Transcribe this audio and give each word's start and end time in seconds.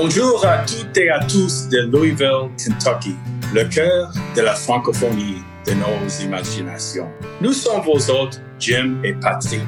Bonjour 0.00 0.46
à 0.46 0.58
toutes 0.58 0.96
et 0.96 1.10
à 1.10 1.18
tous 1.24 1.68
de 1.70 1.78
Louisville, 1.90 2.50
Kentucky, 2.56 3.16
le 3.52 3.64
cœur 3.64 4.12
de 4.36 4.42
la 4.42 4.54
francophonie 4.54 5.42
de 5.66 5.72
nos 5.72 6.24
imaginations. 6.24 7.08
Nous 7.40 7.52
sommes 7.52 7.82
vos 7.82 7.98
hôtes, 8.08 8.40
Jim 8.60 9.00
et 9.02 9.12
Patrick. 9.14 9.60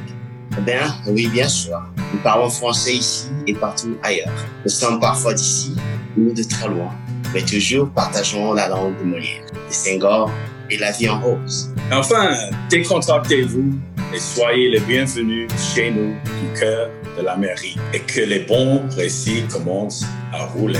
Eh 0.56 0.60
bien, 0.60 0.94
oui, 1.08 1.26
bien 1.26 1.48
sûr. 1.48 1.82
Nous 2.12 2.20
parlons 2.20 2.48
français 2.48 2.94
ici 2.94 3.26
et 3.48 3.54
partout 3.54 3.96
ailleurs. 4.04 4.46
Nous 4.62 4.70
sommes 4.70 5.00
parfois 5.00 5.34
d'ici 5.34 5.74
ou 6.16 6.32
de 6.32 6.44
très 6.44 6.68
loin, 6.68 6.94
mais 7.34 7.42
toujours 7.42 7.90
partageons 7.90 8.52
la 8.52 8.68
langue 8.68 8.96
de 9.00 9.02
Molière, 9.02 9.46
de 9.52 9.72
Senghor 9.72 10.30
et 10.70 10.78
la 10.78 10.92
vie 10.92 11.08
en 11.08 11.20
rose. 11.20 11.74
Enfin, 11.90 12.36
décontractez-vous 12.70 13.74
et 14.12 14.18
soyez 14.18 14.70
les 14.70 14.80
bienvenus 14.80 15.48
chez 15.56 15.90
nous 15.90 16.14
du 16.14 16.58
cœur 16.58 16.90
de 17.16 17.24
la 17.24 17.36
mairie 17.36 17.76
et 17.94 18.00
que 18.00 18.20
les 18.20 18.40
bons 18.40 18.82
récits 18.96 19.44
commencent 19.50 20.04
à 20.32 20.46
rouler. 20.46 20.78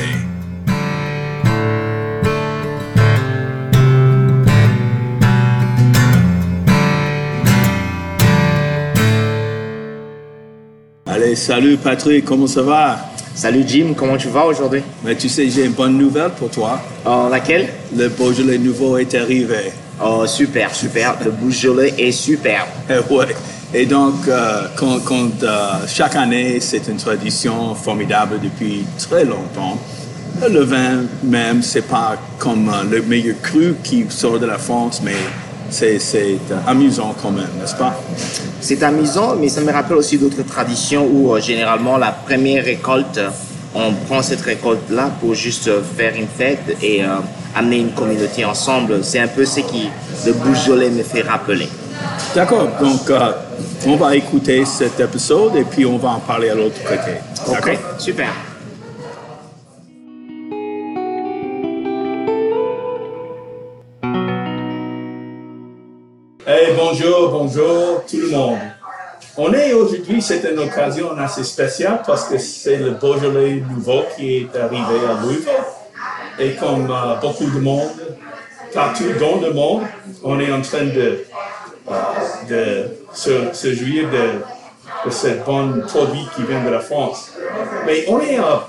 Allez, 11.07 11.37
salut 11.37 11.77
Patrick, 11.77 12.25
comment 12.25 12.47
ça 12.47 12.63
va? 12.63 12.99
Salut 13.35 13.65
Jim, 13.67 13.95
comment 13.97 14.17
tu 14.17 14.29
vas 14.29 14.45
aujourd'hui? 14.47 14.83
Mais 15.05 15.15
tu 15.15 15.29
sais, 15.29 15.49
j'ai 15.49 15.65
une 15.65 15.73
bonne 15.73 15.97
nouvelle 15.97 16.31
pour 16.33 16.51
toi. 16.51 16.81
Oh, 17.07 17.29
laquelle? 17.31 17.69
Le 17.97 18.09
Beaujolais 18.09 18.59
nouveau 18.59 18.99
est 18.99 19.15
arrivé. 19.15 19.73
Oh, 20.03 20.27
super, 20.27 20.75
super. 20.75 21.17
Le 21.23 21.31
Beaujolais 21.31 21.95
est 21.99 22.13
super. 22.13 22.67
Eh 22.89 23.13
ouais. 23.13 23.37
Et 23.75 23.85
donc, 23.85 24.27
euh, 24.27 24.63
quand, 24.75 24.99
quand, 25.05 25.43
euh, 25.43 25.73
chaque 25.87 26.17
année, 26.17 26.59
c'est 26.59 26.89
une 26.89 26.97
tradition 26.97 27.75
formidable 27.75 28.41
depuis 28.43 28.85
très 28.99 29.25
longtemps. 29.25 29.79
Le 30.51 30.61
vin 30.61 31.03
même, 31.23 31.63
c'est 31.63 31.83
pas 31.87 32.17
comme 32.39 32.71
euh, 32.71 32.83
le 32.91 33.03
meilleur 33.03 33.37
cru 33.43 33.77
qui 33.85 34.07
sort 34.09 34.39
de 34.39 34.47
la 34.47 34.57
France, 34.57 35.03
mais 35.05 35.17
c'est 35.69 36.01
amusant 36.67 37.15
quand 37.23 37.31
même, 37.31 37.51
n'est-ce 37.61 37.77
pas? 37.77 37.95
C'est 38.61 38.83
amusant, 38.83 39.37
mais 39.37 39.51
ça 39.51 39.61
me 39.61 39.71
rappelle 39.71 39.99
aussi 39.99 40.17
d'autres 40.17 40.43
traditions 40.45 41.07
où 41.07 41.35
euh, 41.35 41.41
généralement 41.41 41.99
la 41.99 42.11
première 42.11 42.65
récolte, 42.65 43.21
on 43.75 43.93
prend 44.07 44.23
cette 44.23 44.41
récolte-là 44.41 45.11
pour 45.21 45.35
juste 45.35 45.71
faire 45.97 46.15
une 46.17 46.27
fête 46.27 46.77
et 46.83 47.03
amener 47.55 47.79
une 47.79 47.93
communauté 47.93 48.45
ensemble. 48.45 49.03
C'est 49.03 49.21
un 49.21 49.29
peu 49.29 49.45
ce 49.45 49.61
qui 49.61 49.89
le 50.27 50.33
Beaujolais 50.33 50.91
me 50.91 51.03
fait 51.03 51.23
rappeler. 51.23 51.69
D'accord. 52.35 52.69
Donc, 52.81 53.11
euh, 53.11 53.33
on 53.87 53.97
va 53.97 54.15
écouter 54.15 54.65
cet 54.65 55.01
épisode 55.01 55.57
et 55.57 55.65
puis 55.65 55.85
on 55.87 55.99
va 55.99 56.11
en 56.11 56.21
parler 56.21 56.51
à 56.51 56.55
l'autre 56.55 56.83
côté. 56.85 57.13
D'accord? 57.47 57.75
super. 57.99 58.29
Hey, 66.47 66.75
bonjour, 66.77 67.31
bonjour 67.31 68.03
tout 68.09 68.17
le 68.17 68.31
monde. 68.31 68.59
On 69.37 69.53
est 69.53 69.73
aujourd'hui, 69.73 70.21
c'est 70.21 70.45
une 70.51 70.59
occasion 70.59 71.17
assez 71.17 71.45
spéciale 71.45 72.03
parce 72.07 72.25
que 72.25 72.39
c'est 72.39 72.77
le 72.77 72.91
Beaujolais 72.91 73.63
nouveau 73.71 74.03
qui 74.17 74.39
est 74.39 74.57
arrivé 74.57 75.07
à 75.09 75.23
Louisville. 75.23 75.80
Et 76.41 76.55
comme 76.55 76.91
euh, 76.91 77.17
beaucoup 77.21 77.45
de 77.45 77.61
monde, 77.61 77.91
partout 78.73 79.05
dans 79.21 79.47
le 79.47 79.53
monde, 79.53 79.83
on 80.25 80.41
est 80.41 80.51
en 80.51 80.63
train 80.63 80.85
de, 80.87 81.25
euh, 82.51 82.87
se, 83.13 83.75
jouir 83.75 84.09
de, 84.11 85.07
de 85.07 85.11
ce 85.11 85.29
bon 85.45 85.83
produit 85.87 86.27
qui 86.35 86.45
vient 86.45 86.65
de 86.65 86.71
la 86.71 86.81
France. 86.81 87.33
Mais 87.85 88.07
on 88.09 88.21
est 88.21 88.39
à, 88.39 88.69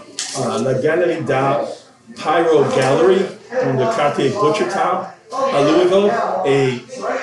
à 0.53 0.59
la 0.61 0.73
galerie 0.73 1.21
d'art 1.21 1.61
Pyro 2.17 2.65
Gallery 2.75 3.21
dans 3.63 3.79
le 3.79 3.95
quartier 3.95 4.29
Butchertown 4.29 5.05
à 5.31 5.61
Louisville 5.61 6.11
et 6.45 6.73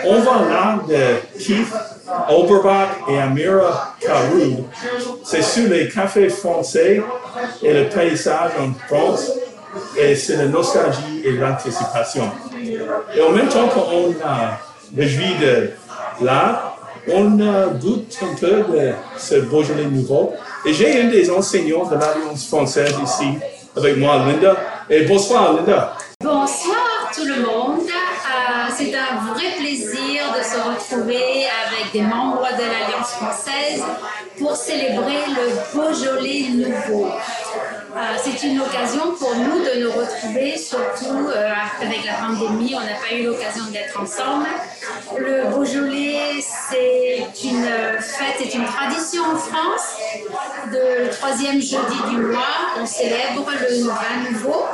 on 0.07 0.19
voit 0.21 0.41
l'art 0.49 0.83
de 0.89 1.39
Keith 1.39 1.75
Oberbach 2.31 2.89
et 3.11 3.19
Amira 3.19 3.95
Caroud. 4.01 4.65
C'est 5.25 5.43
sur 5.43 5.69
les 5.69 5.89
cafés 5.91 6.31
français 6.31 7.03
et 7.63 7.73
le 7.75 7.89
paysage 7.91 8.53
en 8.59 8.73
France 8.87 9.31
et 9.97 10.15
c'est 10.15 10.37
la 10.37 10.47
nostalgie 10.47 11.23
et 11.25 11.33
l'anticipation. 11.33 12.31
Et 13.15 13.23
en 13.23 13.31
même 13.31 13.49
temps 13.49 13.69
qu'on 13.69 14.15
a 14.25 14.59
réjouit 14.97 15.37
de 15.41 15.71
l'art, 16.23 16.79
on 17.13 17.31
goûte 17.81 18.19
un 18.23 18.35
peu 18.35 18.65
de 18.73 18.93
ce 19.17 19.37
Beaujolais 19.37 19.87
nouveau. 19.87 20.35
Et 20.67 20.73
j'ai 20.73 21.03
un 21.03 21.09
des 21.09 21.31
enseignants 21.31 21.87
de 21.87 21.95
l'Alliance 21.95 22.47
française 22.47 22.95
ici 23.03 23.39
avec 23.77 23.97
moi, 23.97 24.19
Linda. 24.27 24.57
Et 24.91 25.03
bonsoir, 25.03 25.55
Linda. 25.55 25.95
Bonsoir 26.23 27.11
tout 27.15 27.25
le 27.25 27.43
monde. 27.43 27.81
Euh, 27.81 28.71
c'est 28.77 28.95
un 28.95 29.33
vrai 29.33 29.57
plaisir 29.59 30.23
de 30.37 30.43
se 30.43 30.57
retrouver 30.57 31.47
avec 31.47 31.93
des 31.93 32.03
membres 32.03 32.47
de 32.57 32.63
l'Alliance 32.63 33.13
française 33.13 33.83
pour 34.39 34.55
célébrer 34.55 35.23
le 35.29 35.75
Beaujolais 35.75 36.49
nouveau. 36.51 37.09
Euh, 37.97 38.01
c'est 38.23 38.47
une 38.47 38.61
occasion 38.61 39.13
pour 39.19 39.35
nous 39.35 39.65
de 39.65 39.81
nous 39.83 39.91
retrouver, 39.91 40.59
surtout 40.59 41.29
euh, 41.29 41.53
avec 41.81 42.05
la 42.05 42.15
pandémie, 42.15 42.75
on 42.75 42.81
n'a 42.81 42.95
pas 42.95 43.15
eu 43.15 43.25
l'occasion 43.25 43.65
d'être 43.73 43.99
ensemble. 43.99 44.47
Le 45.17 45.45
Beaujolais, 45.51 46.41
c'est 46.41 47.25
une 47.45 47.65
fête, 48.01 48.37
c'est 48.39 48.55
une 48.55 48.67
tradition 48.67 49.23
en 49.23 49.37
France. 49.37 49.97
Le 50.71 51.09
troisième 51.11 51.61
jeudi 51.61 51.99
du 52.11 52.19
mois, 52.19 52.75
on 52.79 52.85
célèbre 52.85 53.47
le 53.69 53.85
vin 53.85 54.31
nouveau. 54.31 54.67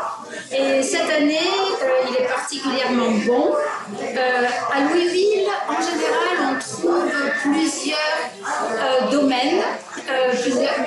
Et 0.52 0.82
cette 0.82 1.10
année, 1.10 1.38
euh, 1.82 2.08
il 2.08 2.16
est 2.16 2.28
particulièrement 2.28 3.10
bon. 3.26 3.54
Euh, 4.02 4.46
à 4.72 4.80
Louisville, 4.80 5.48
en 5.68 5.80
général, 5.80 6.56
on 6.56 6.58
trouve 6.58 7.10
plusieurs 7.42 7.98
euh, 8.44 9.10
domaines, 9.10 9.62
euh, 10.10 10.32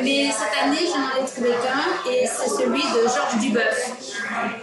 mais 0.02 0.30
cette 0.32 0.64
année, 0.64 0.86
je 0.86 0.98
n'en 0.98 1.24
ai 1.24 1.28
trouvé 1.28 1.50
qu'un, 1.50 2.10
et 2.12 2.26
c'est 2.26 2.50
celui 2.50 2.82
de 2.82 3.02
Georges 3.02 3.40
Duboeuf. 3.40 3.92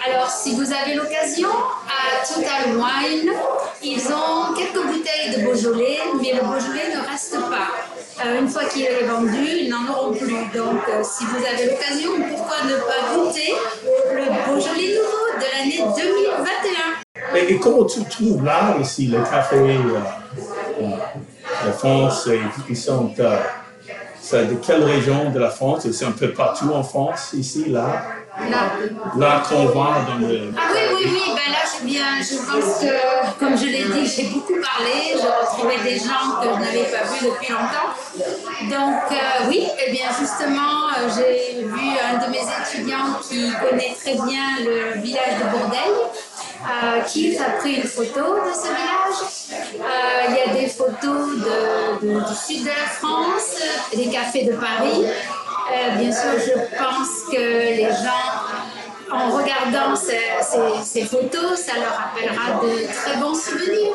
Alors, 0.06 0.30
si 0.30 0.54
vous 0.54 0.72
avez 0.72 0.94
l'occasion, 0.94 1.48
à 1.48 2.24
Total 2.26 2.76
Wine, 2.76 3.32
ils 3.82 4.06
ont 4.12 4.54
quelques 4.54 4.86
bouteilles 4.86 5.36
de 5.36 5.44
Beaujolais, 5.44 5.98
mais 6.20 6.32
le 6.32 6.40
Beaujolais 6.40 6.94
ne 6.94 7.10
reste 7.10 7.38
pas. 7.50 8.24
Euh, 8.24 8.40
une 8.40 8.48
fois 8.48 8.64
qu'il 8.66 8.82
est 8.82 9.04
vendu, 9.04 9.44
ils 9.44 9.68
n'en 9.68 9.92
auront 9.92 10.12
plus. 10.12 10.36
Donc, 10.54 10.80
euh, 10.88 11.02
si 11.02 11.24
vous 11.24 11.44
avez 11.44 11.66
l'occasion, 11.66 12.10
pourquoi 12.30 12.56
ne 12.64 12.76
pas 12.76 13.14
goûter 13.14 13.52
le 14.12 14.24
Beaujolais 14.46 14.94
nouveau 14.94 15.24
de 15.38 15.46
l'année 15.52 15.84
2021 15.96 17.36
Et, 17.36 17.58
comment 17.58 17.84
tu 17.84 18.04
trouves 18.04 18.44
l'art 18.44 18.76
ici, 18.80 19.06
le 19.06 19.18
café 19.22 19.56
euh, 19.56 19.98
euh, 20.80 21.66
de 21.66 21.72
France, 21.72 22.28
ils 22.68 22.76
sont 22.76 23.12
euh, 23.18 23.38
c'est 24.24 24.46
de 24.46 24.54
quelle 24.54 24.82
région 24.84 25.30
de 25.30 25.38
la 25.38 25.50
France? 25.50 25.86
C'est 25.90 26.06
un 26.06 26.12
peu 26.12 26.32
partout 26.32 26.70
en 26.72 26.82
France, 26.82 27.34
ici, 27.34 27.66
là. 27.68 28.06
Là. 28.50 28.72
Là 29.16 29.42
qu'on 29.48 29.66
voit 29.66 29.98
dans 30.08 30.26
le... 30.26 30.50
Ah 30.56 30.62
oui, 30.72 30.80
oui, 30.96 31.10
oui, 31.12 31.22
ben 31.28 31.52
là 31.52 31.62
je 31.70 31.86
viens, 31.86 32.20
je 32.20 32.36
pense 32.36 32.80
que, 32.80 33.38
comme 33.38 33.56
je 33.56 33.66
l'ai 33.66 33.84
dit, 33.84 34.06
j'ai 34.06 34.24
beaucoup 34.24 34.54
parlé, 34.54 35.14
j'ai 35.14 35.28
retrouvé 35.28 35.74
des 35.84 35.98
gens 35.98 36.40
que 36.40 36.48
je 36.48 36.60
n'avais 36.60 36.90
pas 36.90 37.04
vus 37.12 37.26
depuis 37.26 37.52
longtemps. 37.52 37.94
Donc 38.70 39.12
euh, 39.12 39.48
oui, 39.48 39.68
et 39.86 39.92
bien 39.92 40.06
justement, 40.18 40.88
euh, 40.88 41.08
j'ai 41.14 41.62
vu 41.62 41.86
un 42.02 42.26
de 42.26 42.30
mes 42.32 42.42
étudiants 42.42 43.20
qui 43.22 43.52
connaît 43.52 43.94
très 44.00 44.14
bien 44.14 44.64
le 44.64 45.00
village 45.00 45.38
de 45.38 45.56
Bourdeil, 45.56 45.94
euh, 46.64 47.00
qui 47.02 47.38
a 47.38 47.50
pris 47.60 47.74
une 47.74 47.84
photo 47.84 48.34
de 48.34 48.52
ce 48.52 48.66
village. 48.66 49.33
Euh, 49.80 50.28
Il 50.28 50.36
y 50.36 50.40
a 50.40 50.60
des 50.60 50.68
photos 50.68 51.36
du 52.00 52.34
sud 52.34 52.64
de 52.64 52.68
la 52.68 52.88
France, 52.90 53.60
des 53.94 54.08
cafés 54.08 54.44
de 54.44 54.54
Paris. 54.54 55.04
Euh, 55.04 55.96
bien 55.96 56.12
sûr, 56.12 56.32
je 56.38 56.76
pense 56.76 57.32
que 57.32 57.38
les 57.38 57.88
gens 57.88 58.44
en 59.10 59.30
regardant 59.30 59.94
ces, 59.94 61.04
photos, 61.04 61.58
ça 61.58 61.74
leur 61.74 61.96
rappellera 61.96 62.60
de 62.62 62.86
très 62.92 63.16
bons 63.18 63.34
souvenirs. 63.34 63.94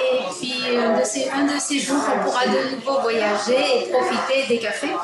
Et 0.00 0.18
puis, 0.38 0.76
un 0.76 1.44
de 1.46 1.60
ces 1.60 1.78
jours, 1.78 2.02
on 2.14 2.24
pourra 2.24 2.46
de 2.46 2.76
nouveau 2.76 3.00
voyager 3.00 3.86
et 3.86 3.90
profiter 3.90 4.46
des 4.48 4.58
cafés. 4.58 4.94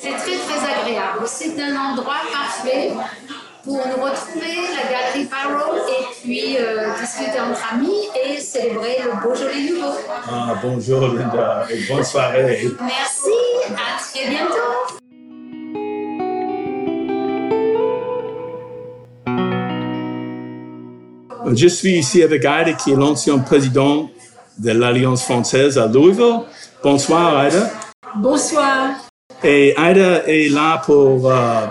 C'est 0.00 0.10
très, 0.10 0.36
très 0.36 0.80
agréable. 0.80 1.24
C'est 1.26 1.60
un 1.60 1.76
endroit 1.76 2.20
parfait 2.32 2.92
pour 3.66 3.78
nous 3.78 4.04
retrouver, 4.04 4.54
la 4.76 4.84
galerie 4.88 5.28
Barrow, 5.28 5.74
et 5.76 6.04
puis 6.22 6.56
euh, 6.56 6.86
discuter 7.00 7.40
entre 7.40 7.60
amis 7.72 8.08
et 8.14 8.38
célébrer 8.38 8.98
le 9.04 9.20
Beaujolais 9.20 9.68
nouveau. 9.68 9.92
Ah, 10.08 10.54
bonjour 10.62 11.08
Linda, 11.08 11.66
et 11.68 11.80
bonne 11.92 12.04
soirée. 12.04 12.68
Merci, 12.80 13.36
à 13.74 13.98
très 13.98 14.30
bientôt. 14.30 14.96
Je 21.52 21.66
suis 21.66 21.98
ici 21.98 22.22
avec 22.22 22.44
Aida, 22.44 22.72
qui 22.74 22.92
est 22.92 22.96
l'ancien 22.96 23.38
président 23.38 24.08
de 24.58 24.70
l'Alliance 24.70 25.24
française 25.24 25.76
à 25.76 25.86
Louisville. 25.86 26.42
Bonsoir 26.84 27.46
Aida. 27.46 27.68
Bonsoir. 28.14 28.90
Et 29.42 29.70
Aida 29.70 30.22
est 30.28 30.52
là 30.52 30.80
pour 30.84 31.30
euh, 31.30 31.66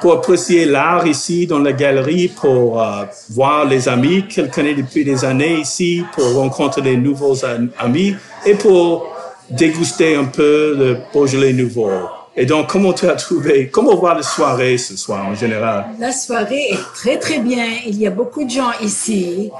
pour 0.00 0.12
apprécier 0.12 0.64
l'art 0.64 1.06
ici 1.06 1.46
dans 1.46 1.58
la 1.58 1.72
galerie, 1.72 2.28
pour 2.28 2.80
euh, 2.80 3.04
voir 3.30 3.64
les 3.64 3.88
amis 3.88 4.26
qu'elle 4.28 4.50
connaît 4.50 4.74
depuis 4.74 5.04
des 5.04 5.24
années 5.24 5.56
ici, 5.60 6.04
pour 6.14 6.34
rencontrer 6.34 6.82
des 6.82 6.96
nouveaux 6.96 7.44
am- 7.44 7.70
amis 7.78 8.14
et 8.46 8.54
pour 8.54 9.08
déguster 9.50 10.14
un 10.14 10.24
peu 10.24 10.74
le 10.76 10.98
Beaujolais 11.12 11.52
nouveau. 11.52 11.90
Et 12.36 12.46
donc, 12.46 12.68
comment 12.68 12.92
tu 12.92 13.08
as 13.08 13.16
trouvé, 13.16 13.68
comment 13.68 13.96
voir 13.96 14.14
la 14.14 14.22
soirée 14.22 14.78
ce 14.78 14.96
soir 14.96 15.26
en 15.26 15.34
général? 15.34 15.86
La 15.98 16.12
soirée 16.12 16.68
est 16.70 16.94
très 16.94 17.18
très 17.18 17.40
bien. 17.40 17.66
Il 17.84 17.98
y 17.98 18.06
a 18.06 18.10
beaucoup 18.10 18.44
de 18.44 18.50
gens 18.50 18.70
ici 18.80 19.50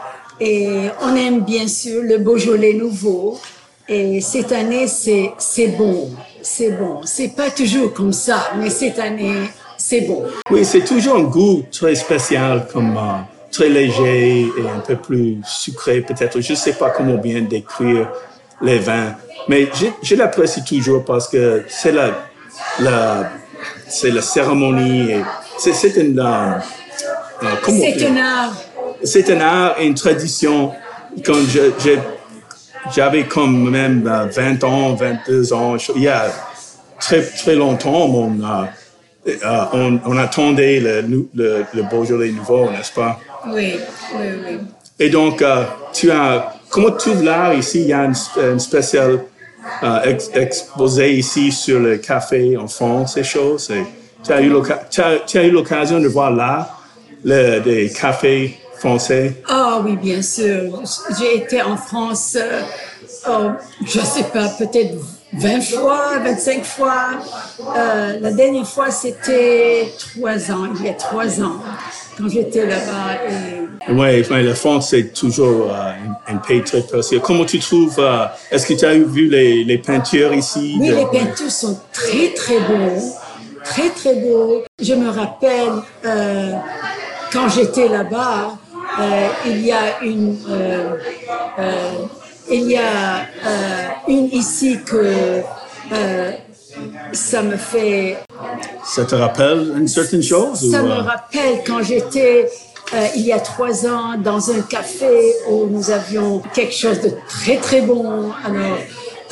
et 0.40 0.68
on 1.02 1.16
aime 1.16 1.40
bien 1.40 1.66
sûr 1.66 2.02
le 2.02 2.18
Beaujolais 2.18 2.74
nouveau. 2.74 3.40
Et 3.88 4.20
cette 4.20 4.52
année, 4.52 4.86
c'est 4.86 5.68
bon, 5.68 6.10
c'est 6.42 6.70
bon. 6.70 7.00
C'est 7.04 7.34
pas 7.34 7.50
toujours 7.50 7.92
comme 7.94 8.12
ça, 8.12 8.50
mais 8.58 8.70
cette 8.70 8.98
année, 8.98 9.48
c'est 9.88 10.02
bon. 10.02 10.22
Oui, 10.50 10.64
c'est 10.66 10.84
toujours 10.84 11.16
un 11.16 11.22
goût 11.22 11.64
très 11.72 11.94
spécial, 11.94 12.66
comme 12.70 12.94
euh, 12.96 13.20
très 13.50 13.70
léger 13.70 14.42
et 14.42 14.68
un 14.68 14.80
peu 14.80 14.96
plus 14.96 15.38
sucré 15.46 16.02
peut-être. 16.02 16.40
Je 16.40 16.52
ne 16.52 16.56
sais 16.56 16.74
pas 16.74 16.90
comment 16.90 17.14
bien 17.14 17.40
décrire 17.40 18.10
les 18.60 18.78
vins, 18.80 19.14
mais 19.48 19.68
je, 19.74 19.86
je 20.02 20.14
l'apprécie 20.14 20.62
toujours 20.62 21.04
parce 21.06 21.26
que 21.26 21.64
c'est 21.68 21.92
la, 21.92 22.10
la, 22.80 23.30
c'est 23.88 24.10
la 24.10 24.20
cérémonie 24.20 25.10
et 25.10 25.22
c'est, 25.56 25.72
c'est 25.72 25.96
une, 25.96 26.20
euh, 26.20 26.52
euh, 27.42 27.46
C'est 27.66 28.06
un 28.06 28.16
art. 28.18 28.56
c'est 29.02 29.30
un 29.30 29.40
art 29.40 29.80
et 29.80 29.86
une 29.86 29.94
tradition. 29.94 30.72
Quand 31.24 31.38
j'avais 32.94 33.24
comme 33.24 33.70
même 33.70 34.06
euh, 34.06 34.26
20 34.26 34.64
ans, 34.64 34.94
22 34.94 35.52
ans, 35.54 35.76
il 35.96 36.02
y 36.02 36.08
a 36.08 36.26
très, 37.00 37.22
très 37.22 37.54
longtemps, 37.54 38.04
on, 38.04 38.38
euh, 39.26 39.64
on, 39.72 40.00
on 40.06 40.16
attendait 40.16 40.80
le, 40.80 41.02
le, 41.34 41.64
le 41.74 41.82
Beaujolais 41.82 42.30
nouveau, 42.30 42.70
n'est-ce 42.70 42.92
pas? 42.92 43.20
Oui, 43.46 43.74
oui, 44.14 44.26
oui. 44.46 44.58
Et 44.98 45.10
donc, 45.10 45.42
euh, 45.42 45.64
tu 45.92 46.10
as, 46.10 46.54
comment 46.70 46.90
tu 46.92 47.10
ici? 47.56 47.82
Il 47.82 47.88
y 47.88 47.92
a 47.92 48.04
une, 48.04 48.14
une 48.52 48.58
spéciale 48.58 49.20
euh, 49.82 50.02
ex- 50.04 50.30
exposé 50.34 51.12
ici 51.12 51.52
sur 51.52 51.78
le 51.80 51.98
café 51.98 52.56
en 52.56 52.66
France, 52.68 53.14
ces 53.14 53.24
choses. 53.24 53.70
Et 53.70 53.84
tu, 54.24 54.32
as 54.32 54.40
eu 54.40 54.50
l'oca- 54.50 54.82
tu, 54.90 55.00
as, 55.00 55.18
tu 55.26 55.38
as 55.38 55.44
eu 55.44 55.50
l'occasion 55.50 56.00
de 56.00 56.08
voir 56.08 56.30
le, 57.24 57.60
des 57.60 57.90
cafés 57.90 58.58
français? 58.78 59.34
Ah 59.48 59.80
oui, 59.84 59.96
bien 59.96 60.22
sûr. 60.22 60.82
J'ai 61.18 61.36
été 61.36 61.62
en 61.62 61.76
France, 61.76 62.36
euh, 62.40 62.62
oh, 63.28 63.50
je 63.84 64.00
sais 64.00 64.24
pas, 64.32 64.48
peut-être 64.48 64.96
20 65.34 65.60
fois, 65.60 66.18
25 66.24 66.64
fois. 66.64 67.04
Euh, 67.76 68.18
la 68.20 68.32
dernière 68.32 68.66
fois, 68.66 68.90
c'était 68.90 69.88
trois 69.98 70.50
ans, 70.50 70.68
il 70.78 70.86
y 70.86 70.88
a 70.88 70.94
trois 70.94 71.40
ans, 71.42 71.60
quand 72.16 72.28
j'étais 72.28 72.66
là-bas. 72.66 73.14
Et 73.88 73.92
Oui, 73.92 74.24
mais 74.30 74.42
la 74.42 74.54
France, 74.54 74.88
c'est 74.90 75.12
toujours 75.12 75.70
euh, 75.72 75.90
un, 76.28 76.34
un 76.34 76.38
pays 76.38 76.62
très 76.62 76.80
précieux. 76.82 77.20
Comment 77.20 77.44
tu 77.44 77.58
trouves, 77.58 77.96
euh, 77.98 78.24
est-ce 78.50 78.66
que 78.66 78.74
tu 78.74 78.84
as 78.86 78.94
vu 78.94 79.28
les, 79.28 79.64
les 79.64 79.78
peintures 79.78 80.32
ici? 80.34 80.76
oui, 80.80 80.88
de- 80.88 80.94
les 80.94 81.06
peintures 81.06 81.50
sont 81.50 81.78
très, 81.92 82.32
très 82.34 82.60
beaux, 82.60 83.12
très, 83.64 83.90
très 83.90 84.14
beaux. 84.14 84.62
Je 84.80 84.94
me 84.94 85.10
rappelle, 85.10 85.72
quand 87.32 87.48
j'étais 87.50 87.88
là-bas, 87.88 88.56
il 89.46 89.60
y 89.64 89.72
a 89.72 90.02
une, 90.02 90.36
il 92.50 92.70
y 92.70 92.76
a 92.76 93.20
euh, 93.20 93.88
une 94.08 94.26
ici 94.26 94.78
que 94.84 95.42
euh, 95.92 96.32
ça 97.12 97.42
me 97.42 97.56
fait, 97.56 98.18
Ça 98.84 99.04
te 99.04 99.14
rappelle 99.14 99.72
une 99.78 99.88
certaine 99.88 100.22
chose? 100.22 100.70
ça 100.70 100.82
ou, 100.82 100.86
me 100.86 100.92
euh, 100.92 101.02
rappelle 101.02 101.62
quand 101.66 101.82
j'étais 101.82 102.48
euh, 102.94 103.06
il 103.16 103.22
y 103.22 103.32
a 103.32 103.40
trois 103.40 103.86
ans 103.86 104.16
dans 104.18 104.50
un 104.50 104.60
café 104.62 105.34
où 105.50 105.66
nous 105.66 105.90
avions 105.90 106.42
quelque 106.54 106.74
chose 106.74 107.00
de 107.00 107.12
très 107.28 107.56
très 107.56 107.82
bon. 107.82 108.30
Alors 108.44 108.78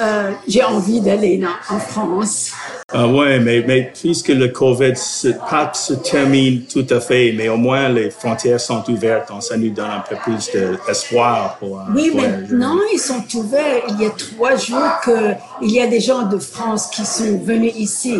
euh, 0.00 0.30
j'ai 0.46 0.62
envie 0.62 1.00
d'aller 1.00 1.40
en 1.70 1.78
France. 1.78 2.50
Ah 2.92 3.06
ouais, 3.08 3.40
mais, 3.40 3.64
mais 3.66 3.92
puisque 4.00 4.28
le 4.28 4.48
COVID 4.48 4.94
se, 4.96 5.28
pas 5.28 5.72
se 5.74 5.94
termine 5.94 6.62
tout 6.64 6.86
à 6.90 7.00
fait, 7.00 7.32
mais 7.36 7.48
au 7.48 7.56
moins 7.56 7.88
les 7.88 8.10
frontières 8.10 8.60
sont 8.60 8.82
ouvertes, 8.90 9.28
donc 9.28 9.42
ça 9.42 9.56
nous 9.56 9.70
donne 9.70 9.90
un 9.90 10.04
peu 10.08 10.16
plus 10.16 10.50
d'espoir 10.86 11.56
pour. 11.58 11.78
euh, 11.80 11.82
Oui, 11.94 12.12
maintenant 12.14 12.76
ils 12.92 12.98
sont 13.00 13.24
ouverts. 13.34 13.82
Il 13.88 14.00
y 14.00 14.06
a 14.06 14.10
trois 14.10 14.56
jours 14.56 15.00
que 15.04 15.32
il 15.62 15.70
y 15.72 15.80
a 15.80 15.86
des 15.86 16.00
gens 16.00 16.22
de 16.22 16.38
France 16.38 16.86
qui 16.92 17.04
sont 17.04 17.38
venus 17.42 17.72
ici. 17.76 18.14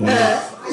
Euh, 0.00 0.06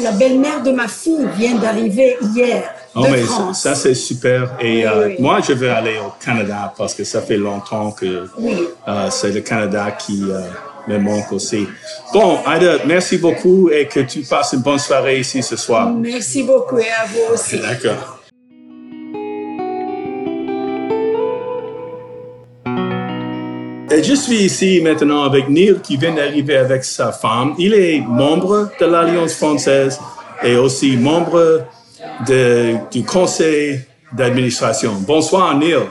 la 0.02 0.12
belle-mère 0.12 0.64
de 0.64 0.72
ma 0.72 0.88
fille 0.88 1.28
vient 1.38 1.56
d'arriver 1.56 2.18
hier 2.36 2.64
Oh, 2.96 3.04
de 3.04 3.10
mais 3.12 3.22
ça, 3.22 3.28
France. 3.28 3.62
ça, 3.62 3.76
c'est 3.76 3.94
super. 3.94 4.56
Et 4.60 4.78
Oui, 4.80 4.86
euh, 4.86 5.08
oui. 5.10 5.16
moi, 5.20 5.40
je 5.48 5.54
veux 5.54 5.70
aller 5.72 5.98
au 6.00 6.12
Canada 6.24 6.74
parce 6.76 6.96
que 6.96 7.04
ça 7.04 7.22
fait 7.22 7.38
longtemps 7.38 7.92
que 7.92 8.28
Oui. 8.40 8.68
euh, 8.88 9.10
c'est 9.12 9.30
le 9.32 9.42
Canada 9.42 9.92
qui 9.92 10.24
euh, 10.28 10.42
me 10.88 10.98
manque 10.98 11.32
aussi. 11.32 11.68
Bon, 12.14 12.40
Aida, 12.52 12.78
merci 12.88 13.20
beaucoup 13.20 13.70
et 13.70 13.88
que 13.88 14.00
tu 14.00 14.22
passes 14.22 14.54
une 14.54 14.62
bonne 14.62 14.80
soirée 14.80 15.20
ici 15.20 15.44
ce 15.44 15.56
soir. 15.56 15.90
Merci 15.92 16.42
beaucoup 16.42 16.80
et 16.80 16.90
à 16.90 17.06
vous 17.06 17.34
aussi. 17.36 17.60
D'accord. 17.60 18.19
Je 23.92 24.14
suis 24.14 24.44
ici 24.44 24.82
maintenant 24.82 25.24
avec 25.24 25.50
Neil 25.50 25.80
qui 25.82 25.98
vient 25.98 26.14
d'arriver 26.14 26.58
avec 26.58 26.84
sa 26.84 27.12
femme. 27.12 27.56
Il 27.58 27.74
est 27.74 28.00
membre 28.00 28.70
de 28.80 28.86
l'Alliance 28.86 29.34
française 29.34 30.00
et 30.44 30.56
aussi 30.56 30.96
membre 30.96 31.66
du 32.92 33.04
conseil 33.04 33.82
d'administration. 34.14 34.94
Bonsoir 35.06 35.58
Neil. 35.58 35.88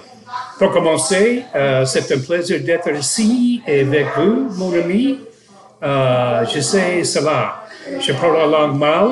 Pour 0.58 0.72
commencer, 0.72 1.44
euh, 1.54 1.84
c'est 1.84 2.10
un 2.12 2.18
plaisir 2.18 2.60
d'être 2.60 2.90
ici 2.90 3.62
avec 3.66 4.06
vous, 4.16 4.48
mon 4.56 4.72
ami. 4.72 5.20
Euh, 5.82 6.44
je 6.52 6.60
sais 6.60 7.04
cela. 7.04 7.62
Je 8.00 8.12
parle 8.12 8.36
la 8.38 8.46
langue 8.46 8.76
mal. 8.76 9.08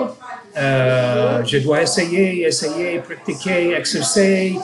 Euh, 0.57 1.45
je 1.45 1.59
dois 1.59 1.83
essayer, 1.83 2.47
essayer, 2.47 2.99
pratiquer, 2.99 3.75
exercer. 3.75 4.59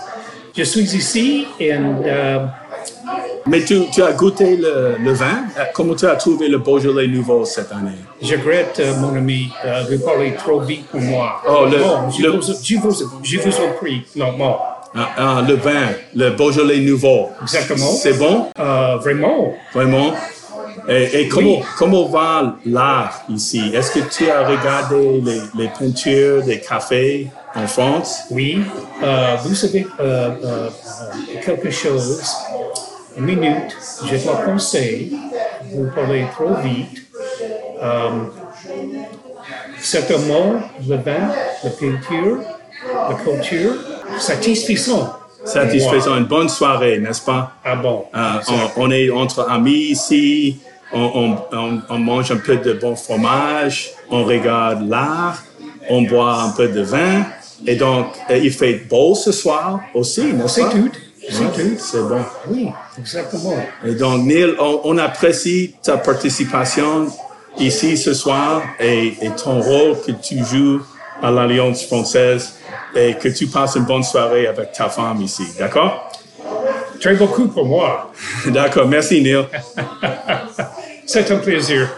Je 0.56 0.64
suis 0.64 0.96
ici 0.96 1.46
et 1.60 1.72
Mais 3.46 3.65
tu, 3.65 3.81
tu 3.93 4.03
as 4.03 4.13
goûté 4.13 4.56
le, 4.56 4.96
le 5.03 5.13
vin. 5.13 5.44
Euh, 5.58 5.65
Comment 5.75 5.94
tu 5.94 6.06
as 6.06 6.15
trouvé 6.17 6.49
le 6.49 6.58
Beaujolais 6.58 7.06
nouveau 7.08 7.44
cette 7.44 7.72
année? 7.72 7.91
je 8.20 8.34
regrette, 8.37 8.79
euh, 8.81 8.94
mon 9.01 9.17
ami, 9.17 9.49
euh, 9.65 9.82
vous 9.91 9.99
parlez 10.05 10.34
trop 10.34 10.61
vite 10.61 10.87
pour 10.89 11.01
moi. 11.01 11.43
Oh, 11.49 11.67
le- 11.70 11.79
Bon, 11.79 12.11
je, 12.11 12.22
le- 12.22 12.31
vous, 12.31 12.43
je, 12.43 12.77
vous, 12.77 12.96
je 13.22 13.39
vous 13.41 13.56
en 13.56 13.72
prie, 13.81 14.03
non, 14.17 14.32
bon. 14.39 14.55
Ah, 14.94 15.08
ah, 15.17 15.43
le 15.49 15.55
vin, 15.55 15.89
le 16.15 16.31
Beaujolais 16.31 16.79
nouveau. 16.81 17.31
Exactement. 17.43 17.87
C'est 17.87 18.19
bon? 18.19 18.46
Euh, 18.61 18.96
vraiment, 18.99 19.55
Vraiment? 19.75 20.13
Et, 20.89 21.20
et 21.22 21.29
comment, 21.29 21.58
Oui. 21.58 21.65
comment 21.79 22.06
va 22.08 22.56
l'art 22.67 23.22
ici? 23.29 23.70
Est-ce 23.75 23.93
que 23.93 24.01
tu 24.11 24.31
as 24.31 24.46
regardé 24.46 25.20
les, 25.20 25.41
les 25.58 25.69
peintures 25.79 26.43
des 26.43 26.61
cafés 26.61 27.29
en 27.55 27.67
France? 27.67 28.22
Oui, 28.31 28.58
euh, 29.03 29.37
vous 29.44 29.55
savez 29.55 29.87
quelque 31.44 31.70
chose. 31.70 32.20
Une 33.16 33.24
minute, 33.24 33.76
je 34.06 34.16
dois 34.24 34.36
penser. 34.42 35.10
Vous 35.72 35.88
parlez 35.94 36.26
trop 36.34 36.54
vite. 36.62 37.02
Euh, 37.82 38.10
certainement, 39.81 40.54
le 40.88 40.96
vin, 40.96 41.28
la 41.64 41.70
peinture, 41.70 42.38
la 43.08 43.14
culture, 43.16 43.74
satisfaisant. 44.19 45.14
Satisfaisant, 45.44 46.16
une 46.19 46.24
bonne 46.26 46.48
soirée, 46.48 46.98
n'est-ce 47.00 47.22
pas? 47.22 47.52
Ah 47.64 47.74
bon? 47.74 48.04
Euh, 48.14 48.19
on, 48.76 48.84
on 48.84 48.90
est 48.92 49.10
entre 49.10 49.50
amis 49.50 49.90
ici, 49.90 50.58
on, 50.92 51.00
on, 51.52 51.56
on, 51.56 51.81
on 51.88 51.98
mange 51.98 52.31
un 52.31 52.36
peu 52.36 52.56
de 52.56 52.74
bon 52.74 52.94
fromage, 52.94 53.90
on 54.08 54.22
regarde 54.24 54.88
l'art, 54.88 55.42
on 55.90 56.02
boit 56.02 56.42
un 56.42 56.50
peu 56.50 56.69
de 56.69 56.82
vin, 56.82 57.24
et 57.66 57.74
donc 57.74 58.06
euh, 58.31 58.38
il 58.38 58.52
fait 58.52 58.74
beau 58.88 59.16
ce 59.16 59.32
soir 59.32 59.81
aussi, 59.94 60.32
n'est-ce 60.32 60.60
pas? 60.60 60.69
tout. 60.70 60.90
C'est 60.92 61.00
Ouais, 61.00 61.11
C'est 61.31 62.02
bon. 62.02 62.20
Oui, 62.48 62.69
exactement. 62.98 63.55
Et 63.84 63.94
donc, 63.94 64.22
Neil, 64.24 64.55
on, 64.58 64.81
on 64.84 64.98
apprécie 64.98 65.74
ta 65.82 65.96
participation 65.96 67.06
ici 67.58 67.96
ce 67.96 68.14
soir 68.14 68.62
et, 68.81 69.14
et 69.20 69.31
ton 69.31 69.60
rôle 69.60 70.00
que 70.00 70.12
tu 70.12 70.44
joues 70.44 70.81
à 71.22 71.31
l'Alliance 71.31 71.84
française 71.84 72.55
et 72.94 73.14
que 73.14 73.29
tu 73.29 73.46
passes 73.46 73.76
une 73.76 73.84
bonne 73.84 74.02
soirée 74.02 74.46
avec 74.46 74.72
ta 74.72 74.88
femme 74.88 75.22
ici. 75.22 75.44
D'accord? 75.58 76.10
Très 77.00 77.14
beaucoup 77.14 77.46
pour 77.48 77.67
moi. 77.67 78.12
D'accord. 78.46 78.88
Merci, 78.88 79.22
Neil. 79.22 79.44
C'est 81.06 81.31
un 81.31 81.38
plaisir. 81.38 81.88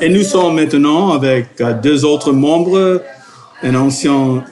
Et 0.00 0.08
nous 0.08 0.22
sommes 0.22 0.56
maintenant 0.56 1.12
avec 1.12 1.60
euh, 1.60 1.72
deux 1.74 2.04
autres 2.04 2.32
membres, 2.32 3.02
une 3.62 3.76
ancienne 3.76 4.42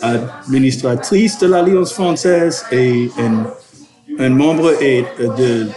administratrice 0.00 1.38
de 1.38 1.46
l'Alliance 1.46 1.92
française 1.92 2.64
et 2.70 3.10
un, 3.18 3.46
un 4.18 4.30
membre 4.30 4.82
et, 4.82 5.04
euh, 5.20 5.28
de, 5.36 5.68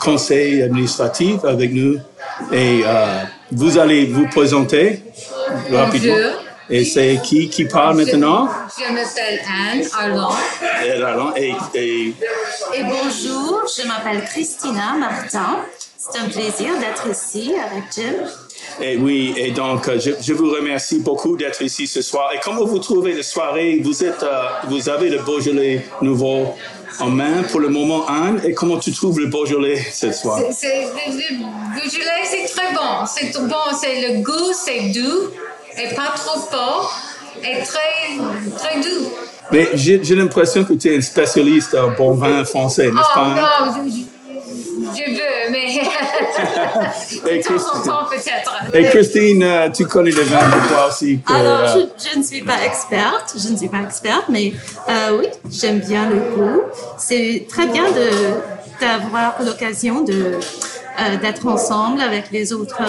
conseil 0.00 0.62
administratif 0.62 1.44
avec 1.44 1.72
nous. 1.72 1.98
Et 2.52 2.82
euh, 2.84 3.22
vous 3.52 3.78
allez 3.78 4.06
vous 4.06 4.26
présenter 4.28 5.02
rapidement. 5.70 6.14
Bonjour, 6.14 6.42
Et 6.68 6.84
c'est 6.84 7.20
qui 7.22 7.48
qui 7.48 7.64
parle 7.66 7.96
maintenant? 7.96 8.48
Je 8.76 8.92
m'appelle 8.92 9.40
Anne 9.48 9.84
Arlon. 9.96 11.34
Et, 11.36 11.54
bonjour, 12.82 13.62
je 13.76 13.86
m'appelle 13.86 14.24
Christina 14.24 14.96
Martin. 14.98 15.60
C'est 15.96 16.18
un 16.18 16.28
plaisir 16.28 16.72
d'être 16.78 17.06
ici 17.10 17.54
avec 17.54 17.84
Jim. 17.94 18.28
Et 18.80 18.96
oui, 18.96 19.34
et 19.36 19.52
donc 19.52 19.88
euh, 19.88 19.98
je, 19.98 20.10
je 20.20 20.32
vous 20.32 20.50
remercie 20.50 20.98
beaucoup 20.98 21.36
d'être 21.36 21.62
ici 21.62 21.86
ce 21.86 22.02
soir. 22.02 22.30
Et 22.34 22.38
comment 22.42 22.64
vous 22.64 22.78
trouvez 22.78 23.12
la 23.12 23.22
soirée? 23.22 23.80
Vous 23.82 24.04
êtes, 24.04 24.24
vous 24.68 24.88
avez 24.88 25.08
le 25.08 25.18
Beaujolais 25.18 25.84
nouveau 26.02 26.54
en 27.00 27.08
main 27.10 27.42
pour 27.50 27.60
le 27.60 27.68
moment, 27.68 28.06
Anne. 28.08 28.40
Et 28.44 28.52
comment 28.54 28.78
tu 28.78 28.92
trouves 28.92 29.18
le 29.20 29.26
Beaujolais 29.26 29.80
ce 29.92 30.12
soir 30.12 30.38
Le 30.40 30.44
le 30.46 31.80
Beaujolais, 31.80 32.24
c'est 32.24 32.46
très 32.54 32.72
bon. 32.74 33.06
C'est 33.06 33.32
bon. 33.46 33.54
C'est 33.80 34.08
le 34.08 34.22
goût, 34.22 34.52
c'est 34.54 34.88
doux 34.92 35.30
et 35.78 35.94
pas 35.94 36.12
trop 36.16 36.40
fort 36.40 36.94
et 37.42 37.62
très, 37.62 38.56
très 38.56 38.80
doux. 38.80 39.08
Mais 39.52 39.68
j'ai 39.74 39.98
l'impression 40.16 40.64
que 40.64 40.72
tu 40.72 40.92
es 40.92 40.96
un 40.96 41.00
spécialiste 41.00 41.74
en 41.74 41.90
bon 41.92 42.12
vin 42.14 42.44
français, 42.44 42.86
n'est-ce 42.90 43.08
Oh 43.14 43.14
pas 43.14 43.28
non, 43.28 43.72
je, 43.86 43.90
je- 43.90 44.06
je 44.96 45.10
veux, 45.12 45.25
en 46.76 48.10
Christine, 48.90 49.42
euh, 49.42 49.68
tu 49.70 49.84
connais 49.86 50.10
le 50.10 50.22
vin 50.22 50.38
de 50.46 50.68
toi 50.68 50.88
aussi. 50.88 51.20
que, 51.26 51.32
Alors, 51.32 51.60
euh, 51.60 51.66
je, 51.98 52.10
je 52.10 52.18
ne 52.18 52.22
suis 52.22 52.42
pas 52.42 52.64
experte, 52.64 53.34
je 53.36 53.48
ne 53.52 53.56
suis 53.56 53.68
pas 53.68 53.82
experte, 53.84 54.24
mais 54.28 54.52
euh, 54.88 55.18
oui, 55.18 55.26
j'aime 55.50 55.80
bien 55.80 56.08
le 56.08 56.16
goût. 56.36 56.62
C'est 56.98 57.46
très 57.48 57.66
bien 57.66 57.84
de 57.90 58.10
d'avoir 58.80 59.36
l'occasion 59.42 60.02
de 60.02 60.32
d'être 61.20 61.46
ensemble 61.46 62.00
avec 62.00 62.30
les 62.32 62.54
autres 62.54 62.80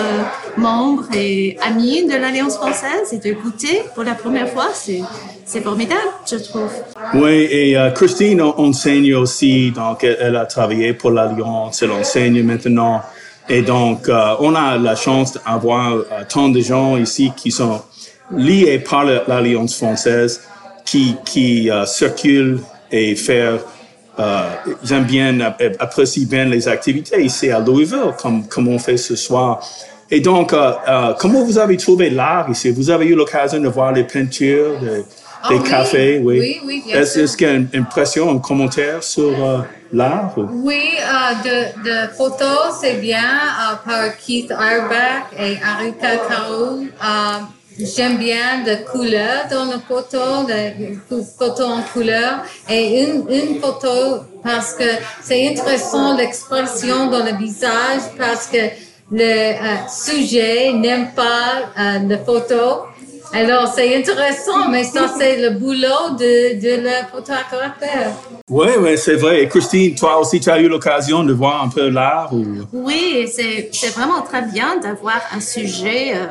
membres 0.55 1.03
et 1.13 1.57
amis 1.61 2.05
de 2.07 2.15
l'Alliance 2.15 2.55
française 2.55 3.11
et 3.11 3.17
de 3.17 3.33
goûter 3.33 3.83
pour 3.95 4.05
la 4.05 4.13
première 4.15 4.47
fois. 4.49 4.67
C'est 4.73 5.61
formidable, 5.61 5.99
je 6.29 6.37
trouve. 6.37 6.69
Oui, 7.15 7.47
et 7.51 7.77
euh, 7.77 7.89
Christine 7.91 8.41
en- 8.41 8.57
enseigne 8.59 9.13
aussi, 9.15 9.71
donc 9.71 10.03
elle, 10.05 10.17
elle 10.21 10.35
a 10.37 10.45
travaillé 10.45 10.93
pour 10.93 11.11
l'Alliance, 11.11 11.81
elle 11.81 11.91
enseigne 11.91 12.41
maintenant. 12.43 13.01
Et 13.49 13.61
donc, 13.61 14.09
euh, 14.09 14.35
on 14.39 14.55
a 14.55 14.77
la 14.77 14.95
chance 14.95 15.33
d'avoir 15.45 15.93
euh, 15.93 16.03
tant 16.27 16.49
de 16.49 16.59
gens 16.59 16.97
ici 16.97 17.31
qui 17.35 17.49
sont 17.51 17.81
liés 18.31 18.79
par 18.79 19.05
l'Alliance 19.05 19.77
française, 19.77 20.41
qui, 20.85 21.15
qui 21.25 21.69
euh, 21.69 21.85
circulent 21.85 22.59
et 22.91 23.15
faire, 23.15 23.59
euh, 24.19 24.41
j'aime 24.83 25.05
bien, 25.05 25.39
euh, 25.39 25.69
apprécient 25.79 26.27
bien 26.27 26.45
les 26.45 26.67
activités 26.67 27.23
ici 27.23 27.49
à 27.49 27.59
Louisville, 27.59 28.13
comme, 28.21 28.45
comme 28.47 28.67
on 28.67 28.79
fait 28.79 28.97
ce 28.97 29.15
soir. 29.15 29.61
Et 30.11 30.19
donc, 30.19 30.51
euh, 30.53 31.13
comment 31.19 31.43
vous 31.43 31.57
avez 31.57 31.77
trouvé 31.77 32.09
l'art 32.09 32.49
ici? 32.49 32.71
Vous 32.71 32.89
avez 32.89 33.05
eu 33.07 33.15
l'occasion 33.15 33.59
de 33.61 33.67
voir 33.69 33.91
les 33.93 34.03
peintures, 34.03 34.79
de- 34.81 35.03
Ah 35.49 35.53
des 35.53 35.59
oui, 35.59 35.69
cafés, 35.69 36.21
oui. 36.23 36.39
oui, 36.39 36.61
oui, 36.65 36.83
bien 36.85 36.99
Est-ce 37.01 37.37
qu'il 37.37 37.47
y 37.47 37.49
a 37.49 37.53
une 37.53 37.69
impression, 37.73 38.29
un 38.29 38.39
commentaire 38.39 39.03
sur 39.03 39.29
euh, 39.43 39.59
l'art? 39.93 40.33
ou- 40.37 40.47
Oui, 40.67 40.89
euh, 40.99 41.33
de, 41.47 41.83
de 42.07 42.13
photos, 42.15 42.77
c'est 42.81 42.95
bien 42.95 43.19
euh, 43.23 43.75
par 43.89 44.17
Keith 44.17 44.51
Arbach 44.51 45.25
et 45.39 45.57
Arika 45.63 46.17
Caro. 46.27 46.79
Euh, 46.81 47.39
J'aime 47.79 48.17
bien 48.17 48.63
de 48.65 48.73
couleurs 48.91 49.45
dans 49.51 49.65
la 49.65 49.77
photo, 49.87 50.17
de 50.47 51.21
photos 51.37 51.67
en 51.77 51.81
couleur. 51.93 52.43
Et 52.67 53.03
une, 53.03 53.23
une 53.29 53.59
photo 53.61 54.23
parce 54.43 54.73
que 54.73 54.83
c'est 55.21 55.47
intéressant 55.49 56.17
l'expression 56.17 57.05
dans 57.11 57.23
le 57.23 57.37
visage 57.37 58.01
parce 58.17 58.47
que 58.47 58.57
le 59.11 59.21
euh, 59.21 59.55
sujet 59.87 60.73
n'aime 60.73 61.09
pas 61.15 61.69
euh, 61.79 61.99
la 62.09 62.17
photo. 62.17 62.87
Alors 63.33 63.67
c'est 63.67 63.95
intéressant, 63.95 64.69
mais 64.69 64.83
ça 64.83 65.13
c'est 65.17 65.37
le 65.37 65.51
boulot 65.51 66.15
de, 66.17 66.59
de 66.59 66.83
la 66.83 67.05
photo 67.05 67.33
à 67.33 67.43
caractère. 67.49 68.11
Oui, 68.49 68.69
oui, 68.79 68.97
c'est 68.97 69.15
vrai. 69.15 69.43
Et 69.43 69.47
Christine, 69.47 69.95
toi 69.95 70.19
aussi, 70.19 70.39
tu 70.39 70.49
as 70.49 70.59
eu 70.59 70.69
l'occasion 70.69 71.23
de 71.23 71.33
voir 71.33 71.63
un 71.63 71.67
peu 71.67 71.89
l'art? 71.89 72.33
Ou... 72.33 72.45
Oui, 72.71 73.29
c'est 73.31 73.69
c'est 73.73 73.93
vraiment 73.93 74.21
très 74.21 74.43
bien 74.43 74.77
d'avoir 74.77 75.21
un 75.35 75.41
sujet, 75.41 76.15
euh, 76.15 76.27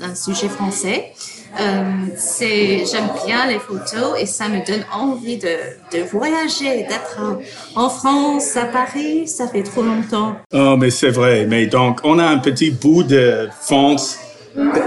un 0.00 0.14
sujet 0.14 0.48
français. 0.48 1.12
Euh, 1.60 1.82
c'est 2.16 2.84
j'aime 2.84 3.08
bien 3.24 3.46
les 3.46 3.60
photos 3.60 4.20
et 4.20 4.26
ça 4.26 4.48
me 4.48 4.66
donne 4.66 4.84
envie 4.92 5.38
de, 5.38 5.56
de 5.92 6.02
voyager, 6.02 6.82
d'être 6.82 7.38
en 7.76 7.88
France, 7.88 8.56
à 8.56 8.64
Paris. 8.64 9.28
Ça 9.28 9.46
fait 9.48 9.62
trop 9.62 9.82
longtemps. 9.82 10.36
Oh, 10.52 10.76
mais 10.76 10.90
c'est 10.90 11.10
vrai. 11.10 11.46
Mais 11.48 11.66
donc, 11.66 12.00
on 12.04 12.18
a 12.18 12.24
un 12.24 12.38
petit 12.38 12.70
bout 12.70 13.04
de 13.04 13.48
France 13.62 14.18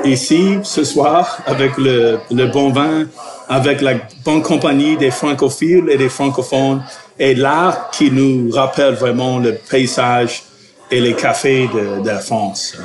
ici 0.04 0.60
ce 0.64 0.84
soir 0.84 1.40
avec 1.46 1.78
le, 1.78 2.20
le 2.32 2.46
bon 2.48 2.72
vin, 2.72 3.06
avec 3.50 3.82
la 3.82 3.96
bonne 4.24 4.42
compagnie 4.42 4.98
des 4.98 5.12
francophiles 5.12 5.90
et 5.90 5.98
des 5.98 6.10
francophones 6.10 6.84
et 7.20 7.34
l'art 7.36 7.90
qui 7.92 8.12
nous 8.12 8.52
rappelle 8.52 8.96
vraiment 8.96 9.40
le 9.40 9.56
paysage 9.70 10.44
et 10.92 11.02
les 11.02 11.14
cafés 11.14 11.68
de, 11.74 12.02
de 12.02 12.08
la 12.08 12.20
France. 12.20 12.78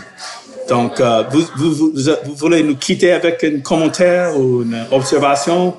Donc, 0.68 1.00
euh, 1.00 1.24
vous, 1.30 1.44
vous, 1.56 1.74
vous, 1.74 1.92
vous 2.24 2.34
voulez 2.34 2.62
nous 2.62 2.76
quitter 2.76 3.12
avec 3.12 3.42
un 3.44 3.60
commentaire 3.60 4.36
ou 4.38 4.62
une 4.62 4.86
observation? 4.90 5.76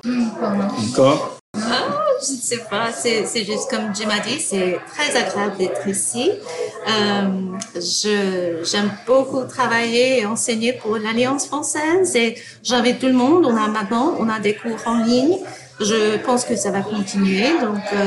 Encore? 0.89 1.39
Ah, 1.55 1.85
je 2.25 2.33
ne 2.33 2.37
sais 2.37 2.61
pas, 2.69 2.91
c'est 2.91 3.25
c'est 3.25 3.45
juste 3.45 3.69
comme 3.69 3.93
Jim 3.95 4.09
a 4.09 4.19
dit, 4.19 4.39
c'est 4.39 4.79
très 4.93 5.15
agréable 5.17 5.57
d'être 5.57 5.87
ici. 5.87 6.31
Euh, 6.87 7.21
je- 7.75 8.63
J'aime 8.63 8.91
beaucoup 9.07 9.43
travailler 9.43 10.19
et 10.21 10.25
enseigner 10.25 10.73
pour 10.73 10.97
l'Alliance 10.97 11.47
française 11.47 12.15
et 12.15 12.35
j'invite 12.63 12.99
tout 12.99 13.07
le 13.07 13.13
monde. 13.13 13.45
On 13.45 13.55
a 13.55 13.67
maintenant, 13.67 14.15
on 14.19 14.29
a 14.29 14.39
des 14.39 14.53
cours 14.53 14.77
en 14.85 15.03
ligne. 15.03 15.37
Je 15.79 16.17
pense 16.17 16.45
que 16.45 16.55
ça 16.55 16.69
va 16.71 16.81
continuer. 16.81 17.47
Donc, 17.61 17.81
euh, 17.93 18.05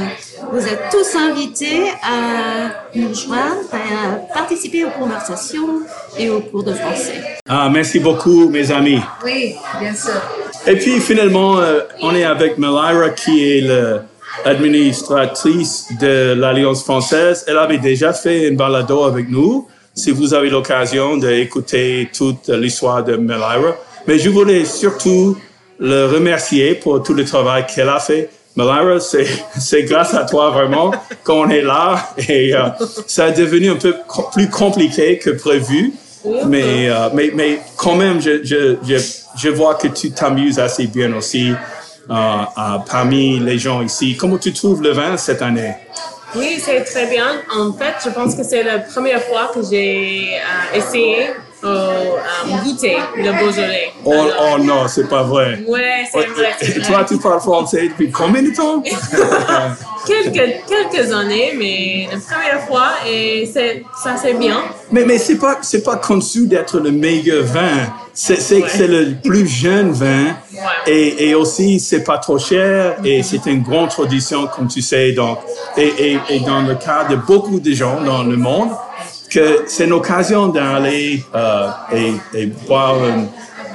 vous 0.53 0.65
êtes 0.67 0.83
tous 0.91 1.17
invités 1.17 1.89
à 2.03 2.71
nous 2.95 3.13
joindre 3.15 3.69
et 3.75 3.95
à 3.95 4.33
participer 4.33 4.85
aux 4.85 4.91
conversations 4.91 5.81
et 6.19 6.31
aux 6.31 6.41
cours 6.41 6.63
de 6.63 6.73
français. 6.73 7.21
Ah, 7.49 7.69
merci 7.71 7.99
beaucoup, 7.99 8.49
mes 8.49 8.71
amis. 8.71 9.01
Oui, 9.25 9.57
bien 9.81 9.95
sûr. 9.95 10.13
Et 10.67 10.77
puis 10.77 11.01
finalement, 11.01 11.59
euh, 11.59 11.81
on 12.03 12.15
est 12.15 12.25
avec 12.25 12.57
Melira 12.57 13.11
qui 13.11 13.45
est 13.45 13.63
l'administratrice 14.45 15.89
de 16.01 16.35
l'Alliance 16.35 16.83
française. 16.83 17.45
Elle 17.49 17.59
avait 17.59 17.79
déjà 17.79 18.13
fait 18.13 18.51
un 18.51 18.55
balado 18.55 19.05
avec 19.05 19.29
nous. 19.29 19.69
Si 19.95 20.11
vous 20.11 20.35
avez 20.35 20.51
l'occasion 20.51 21.17
d'écouter 21.17 22.09
toute 22.17 22.49
l'histoire 22.49 23.03
de 23.03 23.17
Melira. 23.17 23.57
Mais 24.07 24.19
je 24.19 24.29
voulais 24.29 24.65
surtout 24.65 25.37
le 25.79 26.07
remercier 26.07 26.75
pour 26.75 27.03
tout 27.03 27.15
le 27.15 27.25
travail 27.25 27.67
qu'elle 27.67 27.89
a 27.89 27.99
fait. 27.99 28.31
Melira, 28.57 29.01
c'est, 29.01 29.83
grâce 29.83 30.15
à 30.15 30.25
toi 30.25 30.51
vraiment 30.51 30.93
qu'on 31.25 31.49
est 31.51 31.63
là 31.63 32.11
et 32.29 32.55
euh, 32.55 32.69
ça 33.07 33.27
a 33.27 33.31
devenu 33.31 33.71
un 33.71 33.77
peu 33.77 33.95
plus 34.33 34.49
compliqué 34.49 35.19
que 35.19 35.31
prévu. 35.31 35.93
Mais, 36.47 36.89
euh, 36.89 37.09
mais, 37.15 37.31
mais 37.35 37.61
quand 37.77 37.95
même, 37.95 38.21
je, 38.21 38.43
je, 38.43 38.77
je, 38.87 38.97
je 39.37 39.49
vois 39.49 39.75
que 39.75 39.89
tu 39.89 40.11
t'amuses 40.11 40.59
assez 40.59 40.87
bien 40.87 41.15
aussi 41.15 41.53
parmi 42.09 43.39
les 43.41 43.59
gens 43.59 43.83
ici. 43.83 44.17
Comment 44.17 44.39
tu 44.39 44.53
trouves 44.53 44.83
le 44.83 44.93
vin 44.93 45.17
cette 45.17 45.43
année? 45.43 45.75
Oui, 46.35 46.59
c'est 46.61 46.85
très 46.85 47.07
bien. 47.09 47.43
En 47.57 47.73
fait, 47.73 47.95
je 48.05 48.11
pense 48.11 48.35
que 48.35 48.43
c'est 48.43 48.63
la 48.63 48.81
première 48.81 49.23
fois 49.23 49.51
que 49.55 49.61
j'ai 49.63 50.35
euh, 50.35 50.77
essayé 50.77 51.29
au 51.67 52.57
goûter 52.65 52.97
le 53.17 53.33
Beaujolais. 53.33 53.93
Oh, 54.05 54.15
oh 54.41 54.59
non, 54.63 54.87
c'est 54.89 55.09
pas 55.09 55.23
vrai. 55.23 55.61
Ouais, 55.67 56.05
c'est 56.13 56.27
vrai. 56.27 56.55
Et 56.63 56.81
toi, 56.81 57.05
tu 57.05 57.19
parles 57.19 57.41
français 57.41 57.89
depuis 57.89 58.11
combien 58.11 58.43
de 58.43 58.51
temps? 58.55 58.83
quelques, 60.07 60.55
quelques 60.69 61.13
années, 61.13 61.53
mais 61.59 62.09
la 62.13 62.19
première 62.19 62.67
fois, 62.67 62.89
et 63.09 63.47
ça 63.47 64.17
c'est 64.23 64.35
bien. 64.35 64.63
mais 64.93 65.05
mais 65.05 65.19
c'est 65.19 65.39
pas, 65.39 65.59
pas 65.85 65.97
conçu 65.97 66.47
d'être 66.47 66.79
le 66.79 66.93
meilleur 66.93 67.45
vin. 67.45 67.93
C'est, 68.19 68.37
Ouais. 68.63 68.87
le 68.87 69.15
plus 69.23 69.47
jeune 69.47 69.91
vin. 69.93 70.25
Ouais. 70.55 70.61
Et, 70.87 71.29
et 71.29 71.35
aussi, 71.35 71.79
c'est 71.79 72.03
pas 72.03 72.17
trop 72.17 72.39
cher 72.39 72.97
et 73.05 73.23
c'est 73.23 73.45
une 73.45 73.63
grande 73.63 73.91
tradition, 73.91 74.47
comme 74.47 74.69
tu 74.69 74.81
sais. 74.81 75.13
Donc, 75.13 75.39
et, 75.77 75.93
et, 76.13 76.19
et 76.31 76.41
dans 76.41 76.63
le 76.63 76.77
cas 76.77 77.05
de 77.11 77.17
beaucoup 77.17 77.61
de 77.61 77.73
gens 77.73 78.01
dans 78.01 78.23
le 78.23 78.37
monde, 78.39 78.71
que 79.29 79.65
c'est 79.67 79.85
une 79.85 79.93
occasion 79.93 80.49
d'aller 80.49 81.25
euh, 81.35 81.69
et, 81.93 82.13
et 82.35 82.47
boire 82.47 82.97
un, 83.03 83.27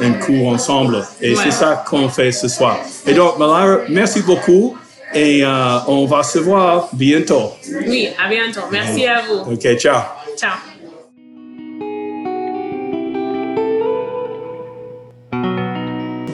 un 0.06 0.14
coup 0.14 0.48
ensemble. 0.48 1.06
Et 1.22 1.32
Ouais. 1.34 1.40
c'est 1.44 1.52
ça 1.52 1.84
qu'on 1.88 2.10
fait 2.10 2.32
ce 2.32 2.48
soir. 2.48 2.78
Et 3.06 3.14
donc, 3.14 3.38
Malara, 3.38 3.80
merci 3.90 4.22
beaucoup 4.22 4.76
et 5.14 5.44
euh, 5.44 5.78
on 5.88 6.06
va 6.06 6.24
se 6.24 6.40
voir 6.40 6.88
bientôt. 6.94 7.52
Oui, 7.88 8.10
à 8.24 8.30
bientôt. 8.30 8.62
Merci 8.72 9.06
à 9.06 9.22
vous. 9.22 9.52
OK, 9.54 9.76
ciao. 9.78 10.02
Ciao. 10.38 10.52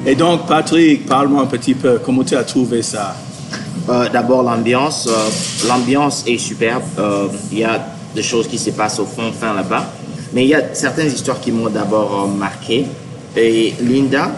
Et 0.05 0.15
donc, 0.15 0.47
Patrick, 0.47 1.05
parle-moi 1.05 1.43
un 1.43 1.47
petit 1.47 1.73
peu, 1.73 1.99
comment 2.03 2.23
tu 2.23 2.35
as 2.35 2.43
trouvé 2.43 2.81
ça? 2.81 3.15
Euh, 3.89 4.07
D'abord, 4.09 4.41
l'ambiance. 4.43 5.07
euh, 5.07 5.67
l'ambiance 5.67 6.23
est 6.27 6.37
superbe. 6.37 6.83
Euh, 6.97 7.27
Il 7.51 7.59
y 7.59 7.63
a 7.63 7.85
des 8.17 8.23
choses 8.23 8.47
qui 8.47 8.57
se 8.57 8.71
passent 8.71 8.99
au 8.99 9.05
fond, 9.05 9.31
fin 9.31 9.53
là-bas. 9.53 9.85
Mais 10.33 10.43
il 10.43 10.49
y 10.49 10.55
a 10.55 10.73
certaines 10.73 11.07
histoires 11.07 11.39
qui 11.39 11.51
m'ont 11.51 11.69
d'abord 11.69 12.25
euh, 12.25 12.37
marqué. 12.37 12.85
Et 13.35 13.75
Linda, 13.79 14.31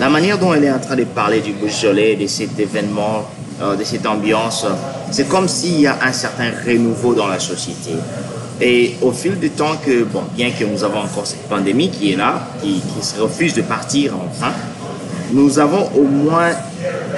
la 0.00 0.10
manière 0.10 0.38
dont 0.38 0.52
elle 0.52 0.64
est 0.64 0.72
en 0.72 0.80
train 0.80 0.96
de 0.96 1.04
parler 1.04 1.40
du 1.40 1.52
Beaujolais, 1.52 2.16
de 2.16 2.26
cet 2.26 2.58
événement, 2.58 3.24
euh, 3.62 3.76
de 3.76 3.84
cette 3.84 4.04
ambiance, 4.06 4.66
c'est 5.12 5.28
comme 5.28 5.46
s'il 5.46 5.80
y 5.80 5.86
a 5.86 5.98
un 6.02 6.12
certain 6.12 6.50
renouveau 6.66 7.14
dans 7.14 7.28
la 7.28 7.38
société. 7.38 7.92
Et 8.60 8.96
au 9.00 9.12
fil 9.12 9.38
du 9.38 9.50
temps 9.50 9.76
que, 9.84 10.02
bon, 10.02 10.22
bien 10.34 10.50
que 10.50 10.64
nous 10.64 10.82
avons 10.82 11.00
encore 11.00 11.26
cette 11.26 11.48
pandémie 11.48 11.90
qui 11.90 12.12
est 12.12 12.16
là, 12.16 12.48
qui, 12.60 12.80
qui 12.80 13.06
se 13.06 13.20
refuse 13.20 13.54
de 13.54 13.62
partir 13.62 14.14
enfin, 14.28 14.52
nous 15.32 15.58
avons 15.60 15.88
au 15.96 16.02
moins 16.02 16.50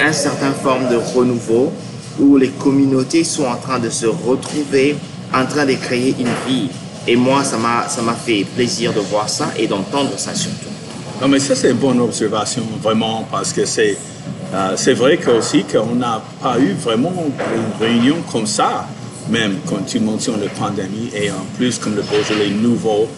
un 0.00 0.12
certain 0.12 0.52
forme 0.52 0.88
de 0.90 0.96
renouveau 0.96 1.72
où 2.20 2.36
les 2.36 2.50
communautés 2.50 3.24
sont 3.24 3.44
en 3.44 3.56
train 3.56 3.78
de 3.78 3.90
se 3.90 4.06
retrouver, 4.06 4.96
en 5.34 5.46
train 5.46 5.66
de 5.66 5.74
créer 5.74 6.14
une 6.18 6.32
vie. 6.46 6.68
Et 7.06 7.16
moi, 7.16 7.44
ça 7.44 7.58
m'a, 7.58 7.88
ça 7.88 8.00
m'a 8.02 8.14
fait 8.14 8.44
plaisir 8.56 8.92
de 8.92 9.00
voir 9.00 9.28
ça 9.28 9.48
et 9.58 9.66
d'entendre 9.66 10.12
ça 10.16 10.34
surtout. 10.34 10.70
Non, 11.20 11.28
mais 11.28 11.38
ça, 11.38 11.54
c'est 11.54 11.70
une 11.70 11.76
bonne 11.76 12.00
observation, 12.00 12.62
vraiment, 12.82 13.26
parce 13.30 13.52
que 13.52 13.64
c'est, 13.64 13.96
euh, 14.54 14.72
c'est 14.76 14.94
vrai 14.94 15.16
que 15.16 15.30
aussi 15.30 15.64
qu'on 15.64 15.94
n'a 15.94 16.22
pas 16.42 16.58
eu 16.58 16.72
vraiment 16.72 17.12
une 17.54 17.86
réunion 17.86 18.16
comme 18.30 18.46
ça, 18.46 18.86
même 19.28 19.56
quand 19.66 19.84
tu 19.86 20.00
mentionnes 20.00 20.40
la 20.40 20.48
pandémie, 20.48 21.10
et 21.14 21.30
en 21.30 21.44
plus, 21.56 21.78
comme 21.78 21.94
le 21.94 22.02
Beaujolais 22.02 22.50
nouveau, 22.50 23.08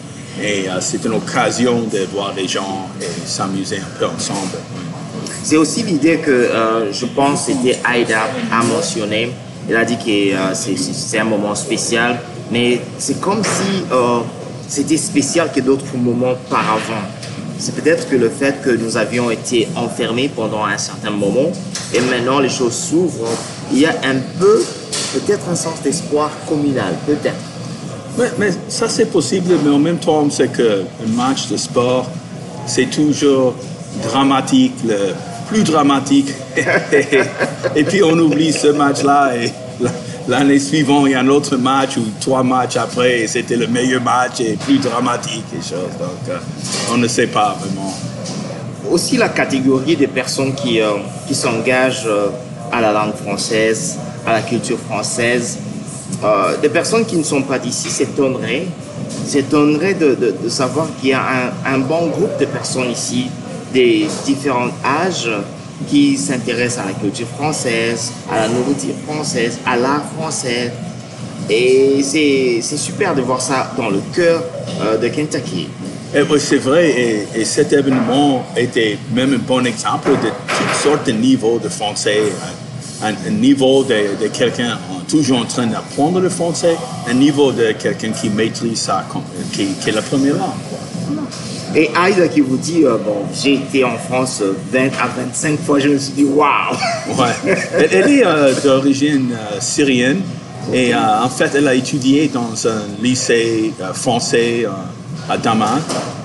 et 0.41 0.69
euh, 0.69 0.77
c'est 0.79 1.03
une 1.05 1.13
occasion 1.13 1.81
de 1.91 2.05
voir 2.13 2.33
les 2.35 2.47
gens 2.47 2.87
et 3.01 3.27
s'amuser 3.27 3.77
un 3.77 3.99
peu 3.99 4.05
ensemble. 4.05 4.57
C'est 5.43 5.57
aussi 5.57 5.83
l'idée 5.83 6.17
que 6.17 6.31
euh, 6.31 6.91
je 6.91 7.05
pense 7.05 7.45
c'était 7.45 7.79
Aïda 7.83 8.23
a 8.51 8.63
mentionné. 8.63 9.31
Elle 9.69 9.75
a 9.77 9.85
dit 9.85 9.97
que 9.97 10.33
euh, 10.35 10.53
c'est- 10.53 11.19
un 11.19 11.23
moment 11.25 11.55
spécial, 11.55 12.19
mais 12.51 12.81
c'est 12.97 13.19
comme 13.19 13.43
si 13.43 13.83
euh, 13.91 14.19
c'était 14.67 14.97
spécial 14.97 15.51
que 15.53 15.59
d'autres 15.61 15.95
moments 15.97 16.35
par 16.49 16.73
avant. 16.73 17.03
C'est 17.59 17.73
peut-être 17.75 18.07
que 18.07 18.15
le 18.15 18.29
fait 18.29 18.61
que 18.61 18.69
nous 18.69 18.97
avions 18.97 19.31
été 19.31 19.67
enfermés 19.75 20.29
pendant 20.29 20.63
un 20.65 20.77
certain 20.77 21.09
moment 21.09 21.51
et 21.93 21.99
maintenant 22.01 22.39
les 22.39 22.49
choses 22.49 22.73
s'ouvrent, 22.75 23.27
il 23.71 23.79
y 23.79 23.85
a 23.85 23.91
un 24.03 24.17
peu, 24.39 24.63
peut-être 25.13 25.49
un 25.49 25.55
sens 25.55 25.81
d'espoir 25.83 26.29
communal, 26.47 26.93
peut-être. 27.05 27.35
Mais, 28.17 28.31
mais 28.39 28.49
ça, 28.69 28.87
c'est 28.87 29.05
possible, 29.05 29.55
mais 29.63 29.71
en 29.71 29.79
même 29.79 29.97
temps, 29.97 30.27
c'est 30.29 30.51
qu'un 30.51 30.85
match 31.15 31.47
de 31.49 31.57
sport, 31.57 32.07
c'est 32.67 32.89
toujours 32.89 33.53
dramatique, 34.03 34.75
plus 35.47 35.63
dramatique. 35.63 36.29
et 37.75 37.83
puis, 37.83 38.03
on 38.03 38.17
oublie 38.19 38.51
ce 38.53 38.67
match-là 38.67 39.35
et 39.35 39.51
l'année 40.27 40.59
suivante, 40.59 41.03
il 41.07 41.11
y 41.11 41.15
a 41.15 41.21
un 41.21 41.27
autre 41.27 41.55
match 41.57 41.97
ou 41.97 42.03
trois 42.19 42.43
matchs 42.43 42.77
après, 42.77 43.21
et 43.21 43.27
c'était 43.27 43.55
le 43.55 43.67
meilleur 43.67 44.01
match 44.01 44.39
et 44.41 44.57
plus 44.57 44.77
dramatique 44.77 45.45
et 45.53 45.57
choses. 45.57 45.95
Donc, 45.99 46.29
euh, 46.29 46.37
on 46.93 46.97
ne 46.97 47.07
sait 47.07 47.27
pas 47.27 47.57
vraiment. 47.59 47.93
aussi 48.91 49.17
la 49.17 49.29
catégorie 49.29 49.95
des 49.95 50.07
personnes 50.07 50.53
qui, 50.53 50.79
euh, 50.81 50.91
qui 51.27 51.35
s'engagent 51.35 52.07
euh, 52.07 52.29
à 52.71 52.81
la 52.81 52.91
langue 52.91 53.15
française, 53.15 53.97
à 54.25 54.33
la 54.33 54.41
culture 54.41 54.77
française. 54.79 55.57
Des 56.61 56.69
personnes 56.69 57.05
qui 57.05 57.17
ne 57.17 57.23
sont 57.23 57.43
pas 57.43 57.59
d'ici 57.59 57.89
s'étonneraient, 57.89 58.65
s'étonneraient 59.25 59.93
de, 59.93 60.15
de, 60.15 60.35
de 60.43 60.49
savoir 60.49 60.87
qu'il 60.99 61.09
y 61.09 61.13
a 61.13 61.21
un, 61.21 61.75
un 61.75 61.79
bon 61.79 62.07
groupe 62.07 62.39
de 62.39 62.45
personnes 62.45 62.89
ici, 62.89 63.27
des 63.77 64.07
différents 64.25 64.71
âges, 65.03 65.29
qui 65.87 66.17
s'intéressent 66.17 66.83
à 66.83 66.87
la 66.87 66.93
culture 66.93 67.27
française, 67.27 68.11
à 68.31 68.35
la 68.41 68.47
nourriture 68.47 68.95
française, 69.07 69.59
à 69.63 69.75
l'art 69.75 70.05
français. 70.17 70.73
Et 71.47 72.01
c'est 72.01 72.77
super 72.87 73.13
de 73.13 73.21
voir 73.21 73.39
ça 73.39 73.71
dans 73.77 73.89
le 73.89 74.01
cœur 74.15 74.43
euh, 74.81 74.97
de 74.97 75.07
Kentucky. 75.09 75.67
C'est 76.39 76.57
vrai, 76.69 76.89
et, 76.89 77.41
et 77.41 77.45
cet 77.45 77.71
événement 77.71 78.43
était 78.55 78.97
même 79.13 79.33
un 79.35 79.43
bon 79.53 79.63
exemple 79.67 80.09
de 80.09 80.29
toutes 80.57 80.77
sortes 80.83 81.05
de 81.05 81.11
niveaux 81.11 81.59
de 81.59 81.69
français. 81.69 82.23
Un, 83.03 83.13
un 83.29 83.35
niveau 83.47 83.83
de, 83.83 83.99
de 84.23 84.27
quelqu'un 84.29 84.79
toujours 85.07 85.39
en 85.41 85.45
train 85.45 85.67
d'apprendre 85.67 86.19
le 86.19 86.29
français, 86.29 86.75
un 87.07 87.13
niveau 87.13 87.51
de 87.51 87.73
quelqu'un 87.73 88.11
qui 88.19 88.29
maîtrise 88.31 88.79
ça, 88.79 89.05
qui, 89.53 89.67
qui 89.79 89.89
est 89.89 89.93
la 89.93 90.01
première 90.01 90.33
langue. 90.33 90.63
Et 91.75 91.89
Aïda 91.95 92.27
qui 92.27 92.41
vous 92.41 92.57
dit, 92.57 92.85
euh, 92.85 92.97
bon, 92.97 93.25
j'ai 93.33 93.55
été 93.55 93.83
en 93.83 93.97
France 93.97 94.41
euh, 94.41 94.55
20 94.71 94.85
à 94.99 95.07
25 95.25 95.59
fois, 95.59 95.79
je 95.79 95.89
me 95.89 95.97
suis 95.97 96.13
dit, 96.13 96.23
waouh! 96.23 96.73
Ouais. 97.17 97.55
Elle, 97.77 97.89
elle 97.91 98.11
est 98.11 98.25
euh, 98.25 98.53
d'origine 98.63 99.31
euh, 99.33 99.59
syrienne 99.59 100.21
et 100.73 100.93
euh, 100.93 100.97
en 101.23 101.29
fait, 101.29 101.51
elle 101.55 101.67
a 101.67 101.73
étudié 101.73 102.27
dans 102.27 102.67
un 102.67 102.81
lycée 103.01 103.73
euh, 103.79 103.93
français 103.93 104.65
euh, 104.65 105.31
à 105.31 105.37
Damas. 105.37 105.79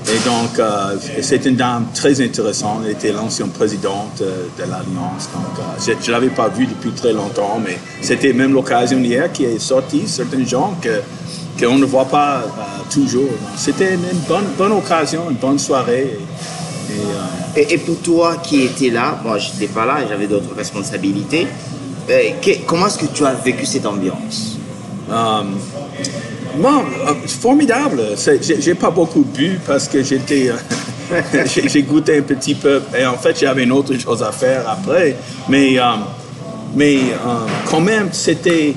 Et 0.09 0.28
donc, 0.28 0.59
euh, 0.59 0.96
c'est 1.20 1.46
une 1.46 1.55
dame 1.55 1.87
très 1.94 2.20
intéressante. 2.20 2.83
Elle 2.85 2.92
était 2.92 3.12
l'ancienne 3.12 3.50
présidente 3.50 4.20
euh, 4.20 4.46
de 4.59 4.62
l'Alliance. 4.62 5.28
Donc, 5.33 5.59
euh, 5.59 5.94
je 6.02 6.09
ne 6.09 6.12
l'avais 6.12 6.28
pas 6.31 6.48
vue 6.48 6.66
depuis 6.66 6.90
très 6.90 7.12
longtemps, 7.12 7.61
mais 7.64 7.78
c'était 8.00 8.33
même 8.33 8.52
l'occasion 8.52 8.98
hier 8.98 9.31
qui 9.31 9.44
est 9.44 9.61
sorti 9.61 10.02
certains 10.07 10.44
gens 10.44 10.74
que 10.83 11.00
qu'on 11.59 11.79
ne 11.79 11.85
voit 11.85 12.05
pas 12.07 12.38
euh, 12.45 12.83
toujours. 12.91 13.31
C'était 13.57 13.95
une 13.95 14.19
bonne, 14.29 14.47
bonne 14.59 14.73
occasion, 14.73 15.31
une 15.31 15.37
bonne 15.37 15.59
soirée. 15.59 16.19
Et, 16.91 16.93
et, 16.95 17.01
euh, 17.01 17.61
Et, 17.61 17.75
et 17.75 17.79
pour 17.79 17.99
toi 18.01 18.37
qui 18.43 18.62
étais 18.62 18.91
là, 18.91 19.19
moi 19.25 19.38
j'étais 19.38 19.67
pas 19.73 19.85
là, 19.87 19.99
j'avais 20.09 20.27
d'autres 20.27 20.55
responsabilités. 20.57 21.47
Euh, 22.11 22.31
que- 22.43 22.65
comment 22.67 22.87
est-ce 22.87 22.99
que 22.99 23.07
tu 23.07 23.25
as 23.25 23.35
vécu 23.35 23.65
cette 23.67 23.87
ambiance? 23.87 24.57
Euh, 25.11 25.43
bon, 26.57 26.83
formidable. 27.27 28.03
J'ai 28.59 28.75
pas 28.75 28.91
beaucoup 28.91 29.23
bu 29.23 29.61
parce 29.67 29.87
que 29.88 30.03
j'étais, 30.03 30.49
euh, 30.51 31.23
j'ai 31.47 31.83
goûté 31.83 32.19
un 32.19 32.23
petit 32.23 32.55
peu 32.55 32.83
et 32.99 33.05
en 33.07 33.17
fait 33.19 33.38
j'avais 33.38 33.65
une 33.65 33.73
autre 33.73 33.95
chose 33.99 34.23
à 34.23 34.33
faire 34.33 34.69
après. 34.69 35.17
Mais, 35.49 35.79
euh, 35.79 35.83
mais 36.75 36.97
euh, 36.97 37.47
quand 37.71 37.81
même, 37.81 38.09
c'était 38.12 38.75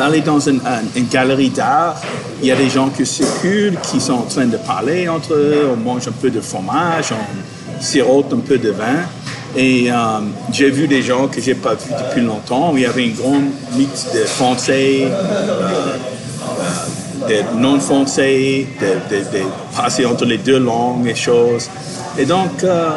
aller 0.00 0.20
dans 0.20 0.40
une, 0.40 0.60
un- 0.66 0.82
une 0.96 1.06
galerie 1.08 1.50
d'art. 1.50 2.00
Il 2.42 2.48
y 2.48 2.52
a 2.52 2.56
des 2.56 2.70
gens 2.70 2.88
qui 2.88 3.04
circulent, 3.06 3.78
qui 3.82 4.00
sont 4.00 4.14
en 4.14 4.22
train 4.22 4.46
de 4.46 4.56
parler 4.56 5.08
entre 5.08 5.34
eux. 5.34 5.68
On 5.72 5.76
mange 5.76 6.08
un 6.08 6.12
peu 6.12 6.30
de 6.30 6.40
fromage, 6.40 7.12
on 7.12 7.82
sirote 7.82 8.32
un 8.32 8.38
peu 8.40 8.58
de 8.58 8.70
vin. 8.70 9.02
Et 9.56 9.90
euh, 9.90 9.96
j'ai 10.52 10.70
vu 10.70 10.86
des 10.86 11.02
gens 11.02 11.26
que 11.26 11.40
j'ai 11.40 11.54
pas 11.56 11.74
vus 11.74 11.92
depuis 12.06 12.20
longtemps. 12.22 12.72
Il 12.76 12.82
y 12.82 12.86
avait 12.86 13.06
une 13.06 13.14
grande 13.14 13.44
mix 13.76 14.06
de 14.14 14.20
Français, 14.20 15.08
des 17.28 17.42
non-français, 17.56 18.66
de, 18.80 19.14
de, 19.16 19.20
de 19.22 19.44
passer 19.76 20.06
entre 20.06 20.24
les 20.24 20.38
deux 20.38 20.58
langues 20.58 21.06
et 21.08 21.14
choses. 21.14 21.68
Et 22.18 22.24
donc, 22.24 22.62
euh, 22.64 22.90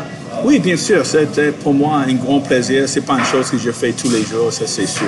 oui, 0.44 0.60
bien 0.60 0.78
sûr, 0.78 1.06
c'était 1.06 1.52
pour 1.52 1.74
moi 1.74 1.98
un 2.08 2.14
grand 2.14 2.40
plaisir. 2.40 2.84
C'est 2.88 3.02
pas 3.02 3.18
une 3.18 3.26
chose 3.26 3.50
que 3.50 3.58
je 3.58 3.72
fais 3.72 3.92
tous 3.92 4.10
les 4.12 4.24
jours, 4.24 4.52
ça 4.52 4.66
c'est 4.68 4.86
sûr. 4.88 5.08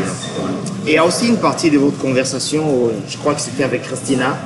Et 0.87 0.91
il 0.91 0.93
y 0.93 0.97
a 0.97 1.05
aussi 1.05 1.27
une 1.27 1.37
partie 1.37 1.69
de 1.69 1.77
votre 1.77 1.97
conversation, 1.97 2.63
je 3.07 3.17
crois 3.17 3.33
que 3.33 3.41
c'était 3.41 3.63
avec 3.63 3.83
Christina, 3.83 4.37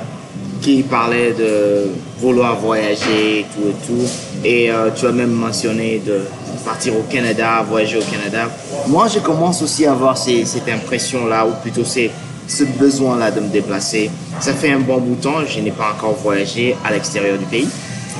qui 0.60 0.82
parlait 0.82 1.32
de 1.32 1.86
vouloir 2.18 2.58
voyager 2.58 3.46
tout 3.54 3.68
et 3.68 3.86
tout. 3.86 4.08
Et 4.44 4.70
euh, 4.70 4.90
tu 4.94 5.06
as 5.06 5.12
même 5.12 5.30
mentionné 5.32 6.02
de 6.04 6.20
partir 6.64 6.94
au 6.96 7.02
Canada, 7.10 7.64
voyager 7.68 7.98
au 7.98 8.02
Canada. 8.02 8.50
Moi, 8.86 9.06
je 9.08 9.20
commence 9.20 9.62
aussi 9.62 9.86
à 9.86 9.92
avoir 9.92 10.18
ces- 10.18 10.44
cette 10.44 10.68
impression-là, 10.68 11.46
ou 11.46 11.52
plutôt 11.62 11.84
c'est 11.84 12.10
ce 12.46 12.64
besoin-là 12.64 13.30
de 13.30 13.40
me 13.40 13.48
déplacer. 13.48 14.10
Ça 14.40 14.52
fait 14.52 14.72
un 14.72 14.80
bon 14.80 14.98
bout 14.98 15.14
de 15.14 15.22
temps, 15.22 15.46
je 15.46 15.60
n'ai 15.60 15.70
pas 15.70 15.92
encore 15.96 16.14
voyagé 16.22 16.76
à 16.84 16.90
l'extérieur 16.92 17.38
du 17.38 17.44
pays. 17.46 17.68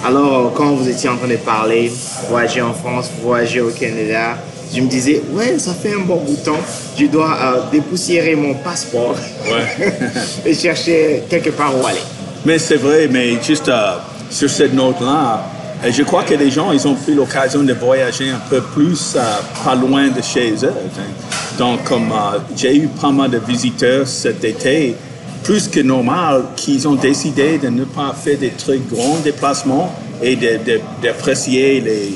Alors, 0.04 0.46
euh, 0.46 0.50
quand 0.54 0.74
vous 0.74 0.88
étiez 0.88 1.08
en 1.08 1.16
train 1.16 1.28
de 1.28 1.36
parler, 1.36 1.92
voyager 2.28 2.62
en 2.62 2.72
France, 2.72 3.10
voyager 3.22 3.60
au 3.60 3.70
Canada, 3.70 4.36
je 4.74 4.80
me 4.80 4.86
disais, 4.88 5.20
ouais, 5.32 5.58
ça 5.58 5.74
fait 5.74 5.92
un 5.94 6.00
bon 6.00 6.16
bout 6.16 6.36
de 6.36 6.44
temps, 6.44 6.60
je 6.98 7.06
dois 7.06 7.36
euh, 7.42 7.60
dépoussiérer 7.72 8.34
mon 8.34 8.54
passeport 8.54 9.16
Ouais. 9.46 9.92
et 10.46 10.54
chercher 10.54 11.24
quelque 11.28 11.50
part 11.50 11.72
où 11.78 11.86
aller. 11.86 12.00
Mais 12.44 12.58
c'est 12.58 12.76
vrai, 12.76 13.08
mais 13.10 13.42
juste 13.42 13.68
euh, 13.68 13.96
sur 14.30 14.48
cette 14.48 14.72
note-là, 14.72 15.44
je 15.90 16.02
crois 16.02 16.22
que 16.22 16.34
les 16.34 16.50
gens, 16.50 16.72
ils 16.72 16.86
ont 16.86 16.94
pris 16.94 17.14
l'occasion 17.14 17.62
de 17.62 17.72
voyager 17.74 18.30
un 18.30 18.40
peu 18.48 18.60
plus 18.60 19.14
euh, 19.16 19.20
pas 19.64 19.74
loin 19.74 20.08
de 20.08 20.22
chez 20.22 20.52
eux. 20.64 20.72
hein. 20.98 21.02
Donc, 21.58 21.84
comme 21.84 22.10
j'ai 22.56 22.74
eu 22.76 22.88
pas 22.88 23.10
mal 23.10 23.30
de 23.30 23.38
visiteurs 23.38 24.06
cet 24.06 24.44
été, 24.44 24.94
plus 25.50 25.66
que 25.66 25.80
normal, 25.80 26.44
qu'ils 26.54 26.86
ont 26.86 26.94
décidé 26.94 27.58
de 27.58 27.70
ne 27.70 27.82
pas 27.82 28.14
faire 28.14 28.38
des 28.38 28.50
très 28.50 28.78
grands 28.78 29.18
déplacements 29.18 29.92
et 30.22 30.38
d'apprécier 31.02 31.80
les, 31.80 32.12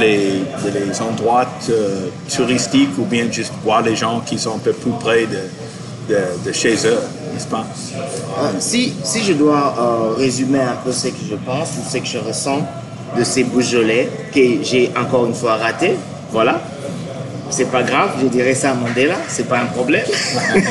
les, 0.00 1.02
endroits 1.02 1.44
euh, 1.68 2.06
touristiques 2.34 2.96
ou 2.96 3.04
bien 3.04 3.30
juste 3.30 3.52
voir 3.62 3.82
les 3.82 3.94
gens 3.94 4.22
qui 4.24 4.38
sont 4.38 4.54
un 4.54 4.58
peu 4.58 4.72
plus 4.72 4.92
près 4.92 5.26
de, 5.26 6.14
de, 6.14 6.18
de 6.46 6.52
chez 6.52 6.74
eux, 6.86 6.98
n'est-ce 7.34 7.46
pas? 7.46 7.66
Euh, 8.38 8.52
si, 8.58 8.94
si 9.04 9.22
je 9.22 9.34
dois 9.34 9.74
euh, 9.78 10.14
résumer 10.16 10.60
un 10.60 10.76
peu 10.82 10.92
ce 10.92 11.08
que 11.08 11.24
je 11.30 11.36
pense 11.44 11.72
ou 11.78 11.86
ce 11.86 11.98
que 11.98 12.06
je 12.06 12.16
ressens 12.16 12.66
de 13.18 13.22
ces 13.22 13.44
Beaujolais 13.44 14.08
que 14.34 14.62
j'ai 14.62 14.90
encore 14.98 15.26
une 15.26 15.34
fois 15.34 15.56
raté, 15.56 15.96
voilà. 16.30 16.58
C'est 17.50 17.70
pas 17.70 17.82
grave, 17.82 18.12
je 18.22 18.28
dirais 18.28 18.54
ça 18.54 18.70
à 18.70 18.74
Mandela, 18.74 19.16
c'est 19.28 19.46
pas 19.46 19.58
un 19.58 19.66
problème. 19.66 20.06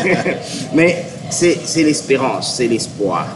Mais 0.73 1.05
c'est 1.31 1.83
l'espérance, 1.83 2.55
c'est 2.57 2.67
l'espoir. 2.67 3.27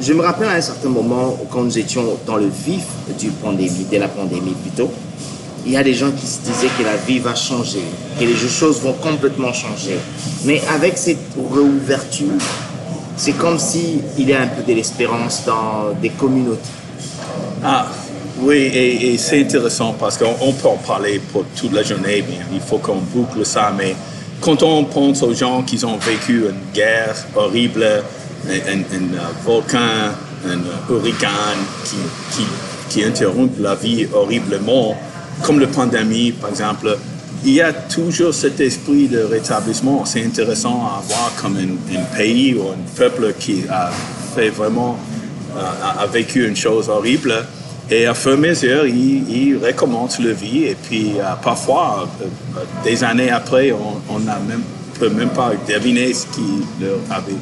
Je 0.00 0.12
me 0.12 0.22
rappelle 0.22 0.48
à 0.48 0.54
un 0.54 0.60
certain 0.60 0.88
moment 0.88 1.36
quand 1.50 1.62
nous 1.62 1.78
étions 1.78 2.04
dans 2.26 2.36
le 2.36 2.48
vif 2.48 2.84
du 3.18 3.30
pandémie, 3.30 3.86
de 3.90 3.98
la 3.98 4.08
pandémie 4.08 4.54
plutôt, 4.62 4.90
il 5.66 5.72
y 5.72 5.76
a 5.76 5.82
des 5.82 5.92
gens 5.92 6.10
qui 6.10 6.26
se 6.26 6.40
disaient 6.40 6.70
que 6.78 6.84
la 6.84 6.96
vie 6.96 7.18
va 7.18 7.34
changer, 7.34 7.82
que 8.18 8.24
les 8.24 8.34
choses 8.34 8.80
vont 8.80 8.94
complètement 8.94 9.52
changer. 9.52 9.98
Mais 10.44 10.62
avec 10.74 10.96
cette 10.96 11.18
réouverture, 11.52 12.38
c'est 13.16 13.32
comme 13.32 13.58
si 13.58 14.00
y 14.18 14.32
a 14.32 14.40
un 14.40 14.46
peu 14.46 14.62
de 14.62 14.72
l'espérance 14.72 15.44
dans 15.44 15.92
des 16.00 16.08
communautés. 16.08 16.60
Ah, 17.62 17.86
oui, 18.40 18.56
et, 18.56 19.18
c'est 19.18 19.40
intéressant 19.40 19.94
parce 19.98 20.16
qu'on 20.16 20.34
on 20.40 20.52
peut 20.52 20.68
en 20.68 20.78
parler 20.78 21.20
pour 21.30 21.44
toute 21.54 21.72
la 21.72 21.82
journée, 21.82 22.24
mais 22.26 22.38
il 22.54 22.60
faut 22.60 22.78
qu'on 22.78 22.96
boucle 22.96 23.44
ça. 23.44 23.70
Mais 23.76 23.94
quand 24.40 24.62
on 24.62 24.84
pense 24.84 25.22
aux 25.22 25.34
gens 25.34 25.62
qui 25.62 25.84
ont 25.84 25.98
vécu 25.98 26.44
une 26.48 26.72
guerre 26.72 27.14
horrible, 27.36 27.84
un, 28.48 28.50
euh, 28.50 29.18
volcan, 29.44 30.12
un 30.46 30.92
hurricane 30.92 31.58
qui, 31.84 32.42
qui, 32.88 33.04
interrompt 33.04 33.58
la 33.60 33.74
vie 33.74 34.06
horriblement, 34.12 34.96
comme 35.42 35.60
la 35.60 35.66
pandémie 35.66 36.32
par 36.32 36.50
exemple, 36.50 36.96
il 37.44 37.52
y 37.52 37.60
a 37.60 37.72
toujours 37.72 38.34
cet 38.34 38.60
esprit 38.60 39.08
de 39.08 39.22
rétablissement. 39.22 40.04
C'est 40.04 40.24
intéressant 40.24 40.84
à 40.86 41.02
voir 41.06 41.32
comme 41.40 41.56
un, 41.56 41.96
un 41.98 42.02
pays 42.16 42.54
ou 42.54 42.62
un 42.68 42.96
peuple 42.96 43.34
qui 43.38 43.64
a 43.70 43.90
fait 44.34 44.50
vraiment, 44.50 44.98
euh, 45.56 45.60
a, 45.82 46.02
a 46.02 46.06
vécu 46.06 46.46
une 46.46 46.56
chose 46.56 46.88
horrible. 46.88 47.34
Et 47.90 48.06
à 48.06 48.14
fur 48.14 48.32
et 48.32 48.34
à 48.34 48.36
mesure, 48.36 48.86
il, 48.86 49.28
il 49.30 49.56
recommence 49.64 50.20
la 50.20 50.32
vie. 50.32 50.64
Et 50.64 50.76
puis, 50.80 51.14
euh, 51.18 51.22
parfois, 51.42 52.06
euh, 52.22 52.24
des 52.84 53.02
années 53.02 53.30
après, 53.30 53.72
on 53.72 54.18
ne 54.18 54.30
peut 54.98 55.08
même 55.10 55.30
pas 55.30 55.52
deviner 55.68 56.12
ce 56.14 56.26
qui 56.26 56.62
leur 56.80 56.98
avait 57.10 57.32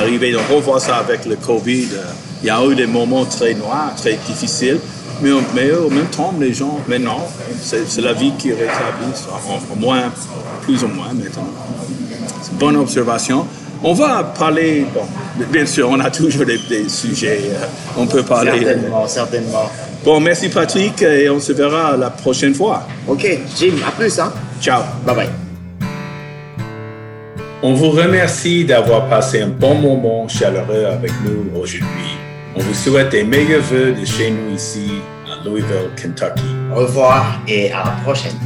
arrivé. 0.00 0.32
Donc, 0.32 0.42
on 0.52 0.60
voit 0.60 0.78
ça 0.80 0.96
avec 0.96 1.24
le 1.26 1.36
Covid. 1.36 1.88
Euh, 1.94 2.02
Il 2.42 2.46
y 2.46 2.50
a 2.50 2.62
eu 2.64 2.74
des 2.76 2.86
moments 2.86 3.24
très 3.24 3.54
noirs, 3.54 3.94
très 3.96 4.14
difficiles. 4.28 4.78
Mais, 5.22 5.30
mais 5.54 5.72
en 5.74 5.88
même 5.90 6.06
temps, 6.06 6.34
les 6.38 6.52
gens, 6.52 6.78
maintenant, 6.86 7.26
c'est 7.60 8.00
la 8.02 8.12
vie 8.12 8.32
qui 8.38 8.50
rétablit, 8.52 9.12
au- 9.72 9.76
moins, 9.80 10.12
plus 10.62 10.84
ou 10.84 10.88
moins 10.88 11.12
maintenant. 11.14 11.48
C'est 12.42 12.52
une 12.52 12.58
bonne 12.58 12.76
observation. 12.76 13.46
On 13.82 13.94
va 13.94 14.22
parler, 14.24 14.86
bien 15.50 15.64
sûr, 15.66 15.88
on 15.90 15.98
a 16.00 16.10
toujours 16.10 16.44
des, 16.44 16.88
sujets, 16.88 17.40
on 17.96 18.06
peut 18.06 18.22
parler. 18.22 18.50
Certainement, 18.62 19.08
certainement. 19.08 19.70
Bon, 20.06 20.20
merci 20.20 20.48
Patrick 20.48 21.02
et 21.02 21.28
on 21.28 21.40
se 21.40 21.52
verra 21.52 21.96
la 21.96 22.10
prochaine 22.10 22.54
fois. 22.54 22.86
Ok, 23.08 23.26
Jim, 23.56 23.72
à 23.84 23.90
plus, 23.90 24.16
hein. 24.20 24.32
Ciao. 24.60 24.82
Bye 25.04 25.16
bye. 25.16 25.28
On 27.60 27.74
vous 27.74 27.90
remercie 27.90 28.64
d'avoir 28.64 29.08
passé 29.08 29.40
un 29.40 29.48
bon 29.48 29.74
moment 29.74 30.28
chaleureux 30.28 30.84
avec 30.84 31.10
nous 31.24 31.60
aujourd'hui. 31.60 32.14
On 32.54 32.60
vous 32.60 32.74
souhaite 32.74 33.12
les 33.14 33.24
meilleurs 33.24 33.62
vœux 33.62 33.94
de 34.00 34.04
chez 34.04 34.30
nous 34.30 34.54
ici 34.54 34.92
à 35.26 35.44
Louisville, 35.44 35.90
Kentucky. 36.00 36.44
Au 36.72 36.76
revoir 36.76 37.40
et 37.48 37.72
à 37.72 37.78
la 37.78 37.90
prochaine. 38.04 38.38